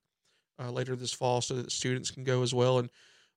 uh, 0.58 0.72
later 0.72 0.96
this 0.96 1.12
fall, 1.12 1.42
so 1.42 1.56
that 1.56 1.72
students 1.72 2.10
can 2.10 2.24
go 2.24 2.44
as 2.44 2.54
well. 2.54 2.80
And 2.80 2.90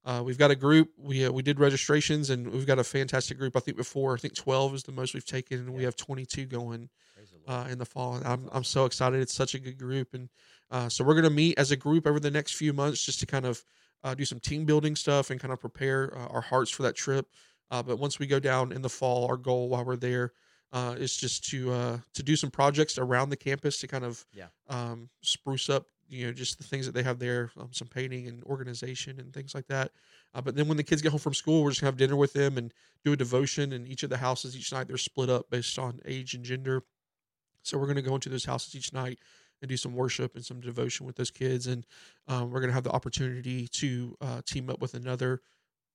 uh, 0.04 0.22
we've 0.24 0.38
got 0.38 0.50
a 0.50 0.56
group. 0.56 0.90
We 0.96 1.26
uh, 1.26 1.30
we 1.32 1.42
did 1.42 1.60
registrations, 1.60 2.30
and 2.30 2.50
we've 2.50 2.66
got 2.66 2.78
a 2.78 2.84
fantastic 2.84 3.38
group. 3.38 3.56
I 3.56 3.60
think 3.60 3.76
before 3.76 4.14
I 4.14 4.18
think 4.18 4.34
twelve 4.34 4.74
is 4.74 4.82
the 4.82 4.92
most 4.92 5.14
we've 5.14 5.24
taken, 5.24 5.58
and 5.60 5.74
we 5.74 5.84
have 5.84 5.96
twenty 5.96 6.24
two 6.24 6.46
going 6.46 6.88
Praise 7.14 7.30
the 7.30 7.52
Lord. 7.52 7.66
uh, 7.66 7.70
in 7.70 7.78
the 7.78 7.84
fall. 7.84 8.14
And 8.16 8.26
I'm 8.26 8.48
I'm 8.52 8.64
so 8.64 8.84
excited. 8.86 9.20
It's 9.20 9.34
such 9.34 9.54
a 9.54 9.58
good 9.58 9.78
group, 9.78 10.14
and 10.14 10.28
uh, 10.70 10.88
so 10.88 11.04
we're 11.04 11.14
gonna 11.16 11.30
meet 11.30 11.58
as 11.58 11.70
a 11.70 11.76
group 11.76 12.06
over 12.06 12.18
the 12.20 12.30
next 12.30 12.54
few 12.56 12.72
months 12.72 13.04
just 13.04 13.20
to 13.20 13.26
kind 13.26 13.44
of 13.44 13.62
uh, 14.04 14.14
do 14.14 14.24
some 14.24 14.40
team 14.40 14.64
building 14.64 14.96
stuff 14.96 15.30
and 15.30 15.38
kind 15.38 15.52
of 15.52 15.60
prepare 15.60 16.16
uh, 16.16 16.26
our 16.28 16.40
hearts 16.40 16.70
for 16.70 16.82
that 16.84 16.96
trip. 16.96 17.26
Uh, 17.70 17.82
but 17.82 17.98
once 17.98 18.18
we 18.18 18.26
go 18.26 18.40
down 18.40 18.72
in 18.72 18.82
the 18.82 18.88
fall, 18.88 19.26
our 19.28 19.36
goal 19.36 19.68
while 19.68 19.84
we're 19.84 19.96
there 19.96 20.32
uh, 20.72 20.94
is 20.98 21.14
just 21.16 21.44
to 21.50 21.70
uh, 21.72 21.98
to 22.14 22.22
do 22.22 22.36
some 22.36 22.50
projects 22.50 22.96
around 22.96 23.28
the 23.28 23.36
campus 23.36 23.78
to 23.80 23.86
kind 23.86 24.04
of 24.04 24.24
Yeah. 24.32 24.46
um, 24.68 25.10
spruce 25.20 25.68
up 25.68 25.86
you 26.10 26.26
know 26.26 26.32
just 26.32 26.58
the 26.58 26.64
things 26.64 26.86
that 26.86 26.92
they 26.92 27.02
have 27.02 27.18
there, 27.18 27.50
um, 27.58 27.68
some 27.70 27.88
painting 27.88 28.26
and 28.26 28.42
organization 28.44 29.20
and 29.20 29.32
things 29.32 29.54
like 29.54 29.66
that. 29.68 29.92
Uh, 30.34 30.40
but 30.40 30.56
then 30.56 30.68
when 30.68 30.76
the 30.76 30.82
kids 30.82 31.00
get 31.00 31.12
home 31.12 31.20
from 31.20 31.34
school, 31.34 31.62
we're 31.62 31.70
just 31.70 31.80
gonna 31.80 31.88
have 31.88 31.96
dinner 31.96 32.16
with 32.16 32.32
them 32.32 32.58
and 32.58 32.74
do 33.04 33.12
a 33.12 33.16
devotion. 33.16 33.72
And 33.72 33.88
each 33.88 34.02
of 34.02 34.10
the 34.10 34.16
houses 34.16 34.56
each 34.56 34.72
night 34.72 34.88
they're 34.88 34.96
split 34.96 35.30
up 35.30 35.48
based 35.50 35.78
on 35.78 36.00
age 36.04 36.34
and 36.34 36.44
gender. 36.44 36.82
So 37.62 37.78
we're 37.78 37.86
gonna 37.86 38.02
go 38.02 38.14
into 38.14 38.28
those 38.28 38.44
houses 38.44 38.74
each 38.74 38.92
night 38.92 39.20
and 39.62 39.68
do 39.68 39.76
some 39.76 39.94
worship 39.94 40.34
and 40.34 40.44
some 40.44 40.60
devotion 40.60 41.06
with 41.06 41.16
those 41.16 41.30
kids. 41.30 41.68
And 41.68 41.86
um, 42.26 42.50
we're 42.50 42.60
gonna 42.60 42.72
have 42.72 42.84
the 42.84 42.92
opportunity 42.92 43.68
to 43.68 44.16
uh, 44.20 44.42
team 44.44 44.68
up 44.68 44.80
with 44.80 44.94
another 44.94 45.40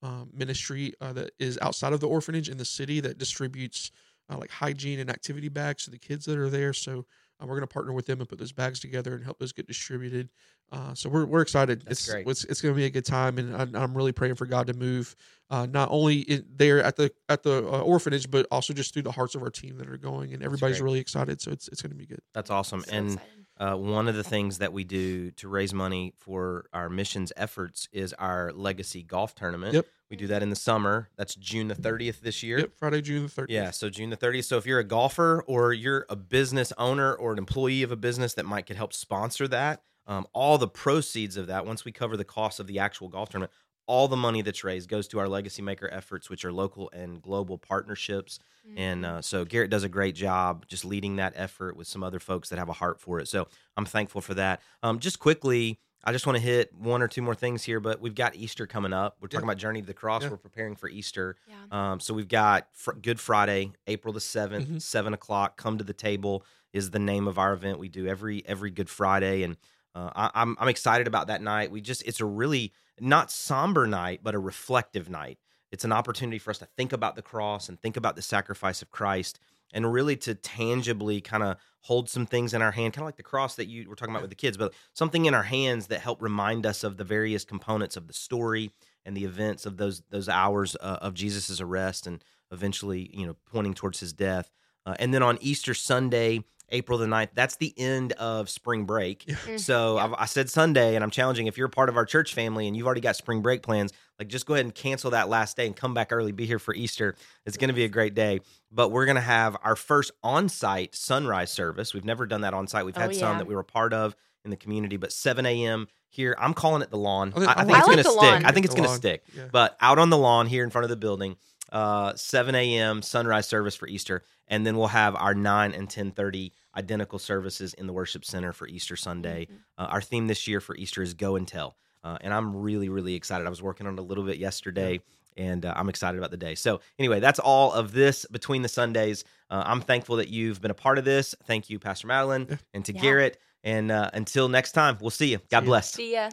um, 0.02 0.30
ministry 0.32 0.94
uh, 1.00 1.12
that 1.12 1.32
is 1.38 1.58
outside 1.60 1.92
of 1.92 2.00
the 2.00 2.08
orphanage 2.08 2.48
in 2.48 2.56
the 2.56 2.64
city 2.64 3.00
that 3.00 3.18
distributes 3.18 3.90
uh, 4.30 4.38
like 4.38 4.50
hygiene 4.50 4.98
and 4.98 5.10
activity 5.10 5.48
bags 5.48 5.84
to 5.84 5.90
the 5.90 5.98
kids 5.98 6.24
that 6.24 6.38
are 6.38 6.50
there. 6.50 6.72
So 6.72 7.06
Uh, 7.40 7.46
we're 7.46 7.54
going 7.54 7.66
to 7.66 7.72
partner 7.72 7.92
with 7.92 8.06
them 8.06 8.20
and 8.20 8.28
put 8.28 8.38
those 8.38 8.52
bags 8.52 8.80
together 8.80 9.14
and 9.14 9.24
help 9.24 9.38
those 9.38 9.52
get 9.52 9.66
distributed. 9.66 10.28
Uh, 10.72 10.94
so 10.94 11.08
we're 11.08 11.26
we're 11.26 11.42
excited. 11.42 11.82
That's 11.82 12.00
it's 12.00 12.12
great. 12.12 12.26
it's, 12.26 12.44
it's 12.44 12.60
going 12.60 12.74
to 12.74 12.76
be 12.76 12.86
a 12.86 12.90
good 12.90 13.04
time, 13.04 13.38
and 13.38 13.56
I, 13.56 13.82
I'm 13.82 13.96
really 13.96 14.12
praying 14.12 14.34
for 14.34 14.46
God 14.46 14.66
to 14.66 14.74
move 14.74 15.14
uh, 15.50 15.66
not 15.66 15.90
only 15.90 16.20
in, 16.20 16.44
there 16.54 16.82
at 16.82 16.96
the 16.96 17.12
at 17.28 17.42
the 17.42 17.58
uh, 17.58 17.80
orphanage, 17.82 18.30
but 18.30 18.46
also 18.50 18.72
just 18.72 18.92
through 18.92 19.02
the 19.02 19.12
hearts 19.12 19.34
of 19.34 19.42
our 19.42 19.50
team 19.50 19.78
that 19.78 19.88
are 19.88 19.96
going, 19.96 20.34
and 20.34 20.42
everybody's 20.42 20.80
really 20.80 20.98
excited. 20.98 21.40
So 21.40 21.50
it's 21.50 21.68
it's 21.68 21.82
going 21.82 21.92
to 21.92 21.96
be 21.96 22.06
good. 22.06 22.20
That's 22.34 22.50
awesome. 22.50 22.80
So 22.80 22.92
and 22.92 23.12
excited. 23.12 23.45
Uh, 23.58 23.74
one 23.74 24.08
of 24.08 24.14
the 24.14 24.24
things 24.24 24.58
that 24.58 24.72
we 24.72 24.84
do 24.84 25.30
to 25.32 25.48
raise 25.48 25.72
money 25.72 26.12
for 26.18 26.66
our 26.72 26.88
missions 26.88 27.32
efforts 27.36 27.88
is 27.92 28.12
our 28.14 28.52
legacy 28.52 29.02
golf 29.02 29.34
tournament. 29.34 29.74
Yep. 29.74 29.86
We 30.10 30.16
do 30.16 30.26
that 30.28 30.42
in 30.42 30.50
the 30.50 30.56
summer. 30.56 31.08
That's 31.16 31.34
June 31.34 31.68
the 31.68 31.74
30th 31.74 32.20
this 32.20 32.42
year. 32.42 32.60
Yep, 32.60 32.72
Friday, 32.76 33.02
June 33.02 33.24
the 33.24 33.42
30th. 33.42 33.46
Yeah, 33.48 33.70
so 33.70 33.88
June 33.88 34.10
the 34.10 34.16
30th. 34.16 34.44
So 34.44 34.56
if 34.56 34.66
you're 34.66 34.78
a 34.78 34.84
golfer 34.84 35.42
or 35.46 35.72
you're 35.72 36.06
a 36.08 36.16
business 36.16 36.72
owner 36.78 37.12
or 37.12 37.32
an 37.32 37.38
employee 37.38 37.82
of 37.82 37.90
a 37.90 37.96
business 37.96 38.34
that 38.34 38.46
might 38.46 38.66
could 38.66 38.76
help 38.76 38.92
sponsor 38.92 39.48
that, 39.48 39.82
um, 40.06 40.26
all 40.32 40.58
the 40.58 40.68
proceeds 40.68 41.36
of 41.36 41.48
that, 41.48 41.66
once 41.66 41.84
we 41.84 41.90
cover 41.90 42.16
the 42.16 42.24
cost 42.24 42.60
of 42.60 42.68
the 42.68 42.78
actual 42.78 43.08
golf 43.08 43.30
tournament, 43.30 43.52
all 43.86 44.08
the 44.08 44.16
money 44.16 44.42
that's 44.42 44.64
raised 44.64 44.88
goes 44.88 45.06
to 45.08 45.18
our 45.18 45.28
legacy 45.28 45.62
maker 45.62 45.88
efforts, 45.92 46.28
which 46.28 46.44
are 46.44 46.52
local 46.52 46.90
and 46.92 47.22
global 47.22 47.58
partnerships. 47.58 48.38
And 48.76 49.04
Mm-hmm. 49.04 49.18
uh, 49.18 49.22
so 49.22 49.44
Garrett 49.44 49.70
does 49.70 49.84
a 49.84 49.88
great 49.88 50.16
job 50.16 50.66
just 50.66 50.84
leading 50.84 51.16
that 51.16 51.34
effort 51.36 51.76
with 51.76 51.86
some 51.86 52.02
other 52.02 52.18
folks 52.18 52.48
that 52.48 52.58
have 52.58 52.68
a 52.68 52.72
heart 52.72 53.00
for 53.00 53.20
it. 53.20 53.28
So 53.28 53.46
I'm 53.76 53.84
thankful 53.86 54.20
for 54.20 54.34
that. 54.34 54.60
Um, 54.82 54.98
just 54.98 55.20
quickly, 55.20 55.78
I 56.02 56.10
just 56.10 56.26
want 56.26 56.36
to 56.36 56.42
hit 56.42 56.74
one 56.74 57.00
or 57.00 57.06
two 57.06 57.22
more 57.22 57.36
things 57.36 57.62
here, 57.62 57.78
but 57.78 58.00
we've 58.00 58.14
got 58.16 58.34
Easter 58.34 58.66
coming 58.66 58.92
up. 58.92 59.18
We're 59.20 59.28
talking 59.28 59.46
Yeah. 59.46 59.52
about 59.52 59.58
Journey 59.58 59.82
to 59.82 59.86
the 59.86 59.94
Cross. 59.94 60.22
Yeah. 60.24 60.30
We're 60.30 60.36
preparing 60.38 60.74
for 60.74 60.88
Easter. 60.88 61.36
yeah. 61.48 61.92
Um, 61.92 62.00
so 62.00 62.12
we've 62.12 62.26
got 62.28 62.66
fr- 62.72 62.92
Good 62.94 63.20
Friday, 63.20 63.70
April 63.86 64.12
the 64.12 64.20
7th 64.20 64.66
Mhm. 64.68 64.82
seven 64.82 65.14
o'clock. 65.14 65.56
Come 65.56 65.78
to 65.78 65.84
the 65.84 65.92
table 65.92 66.44
is 66.72 66.90
the 66.90 66.98
name 66.98 67.28
of 67.28 67.38
our 67.38 67.52
event. 67.52 67.78
We 67.78 67.88
do 67.88 68.06
every 68.08 68.44
every 68.46 68.70
Good 68.72 68.90
Friday, 68.90 69.42
and 69.44 69.56
uh, 69.96 70.10
I, 70.14 70.30
I'm 70.34 70.56
I'm 70.60 70.68
excited 70.68 71.06
about 71.06 71.28
that 71.28 71.42
night. 71.42 71.70
We 71.70 71.80
just 71.80 72.02
it's 72.06 72.20
a 72.20 72.26
really 72.26 72.72
not 73.00 73.30
somber 73.30 73.86
night, 73.86 74.20
but 74.22 74.34
a 74.34 74.38
reflective 74.38 75.08
night. 75.08 75.38
It's 75.72 75.84
an 75.84 75.92
opportunity 75.92 76.38
for 76.38 76.50
us 76.50 76.58
to 76.58 76.68
think 76.76 76.92
about 76.92 77.16
the 77.16 77.22
cross 77.22 77.68
and 77.68 77.80
think 77.80 77.96
about 77.96 78.14
the 78.14 78.22
sacrifice 78.22 78.82
of 78.82 78.90
Christ, 78.90 79.40
and 79.72 79.90
really 79.92 80.16
to 80.16 80.34
tangibly 80.34 81.20
kind 81.20 81.42
of 81.42 81.56
hold 81.80 82.10
some 82.10 82.26
things 82.26 82.52
in 82.52 82.62
our 82.62 82.72
hand, 82.72 82.92
kind 82.92 83.02
of 83.02 83.06
like 83.06 83.16
the 83.16 83.22
cross 83.22 83.54
that 83.56 83.66
you 83.66 83.88
were 83.88 83.96
talking 83.96 84.12
about 84.12 84.22
with 84.22 84.30
the 84.30 84.36
kids, 84.36 84.56
but 84.56 84.74
something 84.92 85.24
in 85.24 85.34
our 85.34 85.44
hands 85.44 85.86
that 85.86 86.00
help 86.00 86.20
remind 86.20 86.66
us 86.66 86.84
of 86.84 86.96
the 86.96 87.04
various 87.04 87.44
components 87.44 87.96
of 87.96 88.06
the 88.06 88.12
story 88.12 88.72
and 89.04 89.16
the 89.16 89.24
events 89.24 89.64
of 89.64 89.76
those 89.78 90.02
those 90.10 90.28
hours 90.28 90.76
uh, 90.80 90.98
of 91.00 91.14
Jesus's 91.14 91.60
arrest 91.60 92.06
and 92.06 92.22
eventually, 92.52 93.10
you 93.14 93.26
know, 93.26 93.36
pointing 93.50 93.72
towards 93.72 94.00
his 94.00 94.12
death. 94.12 94.50
Uh, 94.84 94.94
and 94.98 95.14
then 95.14 95.22
on 95.22 95.38
Easter 95.40 95.74
Sunday, 95.74 96.44
April 96.70 96.98
the 96.98 97.06
9th, 97.06 97.28
that's 97.34 97.56
the 97.56 97.72
end 97.76 98.12
of 98.14 98.48
spring 98.50 98.84
break. 98.84 99.24
Yeah. 99.28 99.34
Mm, 99.46 99.60
So 99.60 99.96
yeah. 99.96 100.04
I've, 100.04 100.14
I 100.14 100.24
said 100.26 100.50
Sunday, 100.50 100.94
and 100.94 101.04
I'm 101.04 101.10
challenging 101.10 101.46
if 101.46 101.56
you're 101.56 101.68
a 101.68 101.70
part 101.70 101.88
of 101.88 101.96
our 101.96 102.04
church 102.04 102.34
family 102.34 102.66
and 102.66 102.76
you've 102.76 102.86
already 102.86 103.00
got 103.00 103.14
spring 103.16 103.40
break 103.42 103.62
plans, 103.62 103.92
like 104.18 104.28
just 104.28 104.46
go 104.46 104.54
ahead 104.54 104.66
and 104.66 104.74
cancel 104.74 105.10
that 105.12 105.28
last 105.28 105.56
day 105.56 105.66
and 105.66 105.76
come 105.76 105.94
back 105.94 106.10
early, 106.12 106.32
be 106.32 106.46
here 106.46 106.58
for 106.58 106.74
Easter. 106.74 107.14
It's 107.44 107.56
going 107.56 107.68
to 107.68 107.74
be 107.74 107.84
a 107.84 107.88
great 107.88 108.14
day. 108.14 108.40
But 108.72 108.90
we're 108.90 109.04
going 109.06 109.14
to 109.16 109.20
have 109.20 109.56
our 109.62 109.76
first 109.76 110.10
on 110.22 110.48
site 110.48 110.94
sunrise 110.94 111.50
service. 111.52 111.94
We've 111.94 112.04
never 112.04 112.26
done 112.26 112.40
that 112.40 112.52
on 112.54 112.66
site. 112.66 112.84
We've 112.84 112.96
Oh, 112.96 113.00
had 113.02 113.14
some 113.14 113.38
that 113.38 113.46
we 113.46 113.54
were 113.54 113.60
a 113.60 113.64
part 113.64 113.92
of 113.92 114.16
in 114.44 114.50
the 114.50 114.56
community, 114.56 114.96
but 114.96 115.12
7 115.12 115.44
a.m. 115.46 115.86
here. 116.08 116.34
I'm 116.38 116.54
calling 116.54 116.82
it 116.82 116.90
the 116.90 116.96
lawn. 116.98 117.32
I 117.36 117.38
think- 117.40 117.48
I, 117.48 117.52
I 117.52 117.54
I 117.54 117.64
think 117.64 117.68
like 117.68 117.78
it's 117.78 117.86
going 117.86 118.02
to 118.04 118.12
lawn. 118.12 118.36
stick. 118.38 118.46
I 118.48 118.52
think 118.52 118.66
it's 118.66 118.74
going 118.74 118.88
to 118.88 118.94
stick. 118.94 119.24
Yeah. 119.36 119.42
But 119.52 119.76
out 119.80 119.98
on 119.98 120.10
the 120.10 120.18
lawn 120.18 120.46
here 120.46 120.62
in 120.64 120.70
front 120.70 120.84
of 120.84 120.88
the 120.90 120.96
building, 120.96 121.36
uh, 121.72 122.14
7 122.14 122.54
a.m. 122.54 123.02
sunrise 123.02 123.46
service 123.46 123.74
for 123.74 123.86
Easter, 123.88 124.22
and 124.48 124.66
then 124.66 124.76
we'll 124.76 124.86
have 124.88 125.14
our 125.16 125.34
9 125.34 125.72
and 125.72 125.88
10:30 125.88 126.52
identical 126.76 127.18
services 127.18 127.74
in 127.74 127.86
the 127.86 127.92
worship 127.92 128.24
center 128.24 128.52
for 128.52 128.66
Easter 128.68 128.96
Sunday. 128.96 129.46
Mhm. 129.50 129.56
Uh, 129.78 129.86
our 129.90 130.00
theme 130.02 130.26
this 130.26 130.46
year 130.46 130.60
for 130.60 130.76
Easter 130.76 131.02
is 131.02 131.14
Go 131.14 131.36
and 131.36 131.48
Tell, 131.48 131.76
uh, 132.04 132.18
and 132.20 132.32
I'm 132.34 132.54
really 132.56 132.88
really 132.88 133.14
excited. 133.14 133.46
I 133.46 133.50
was 133.50 133.62
working 133.62 133.86
on 133.86 133.94
it 133.94 133.98
a 133.98 134.02
little 134.02 134.24
bit 134.24 134.38
yesterday. 134.38 135.00
And 135.38 135.66
uh, 135.66 135.74
I'm 135.76 135.90
excited 135.90 136.16
about 136.16 136.30
the 136.30 136.38
day. 136.38 136.54
So, 136.54 136.80
anyway, 136.98 137.20
that's 137.20 137.38
all 137.38 137.70
of 137.70 137.92
this 137.92 138.24
between 138.24 138.62
the 138.62 138.70
Sundays. 138.70 139.22
Uh, 139.50 139.64
I'm 139.66 139.82
thankful 139.82 140.16
that 140.16 140.28
you've 140.30 140.62
been 140.62 140.70
a 140.70 140.74
part 140.74 140.96
of 140.96 141.04
this. 141.04 141.34
Thank 141.44 141.68
you, 141.68 141.78
Pastor 141.78 142.06
Madeline, 142.06 142.46
Yeah. 142.48 142.56
and 142.72 142.82
to 142.86 142.94
Yeah. 142.94 143.02
Garrett. 143.02 143.38
And 143.62 143.90
uh, 143.90 144.08
until 144.14 144.48
next 144.48 144.72
time, 144.72 144.96
we'll 144.98 145.10
see 145.10 145.26
you. 145.32 145.40
God 145.50 145.64
ya. 145.64 145.66
bless. 145.68 145.92
See 145.92 146.14
ya. 146.14 146.30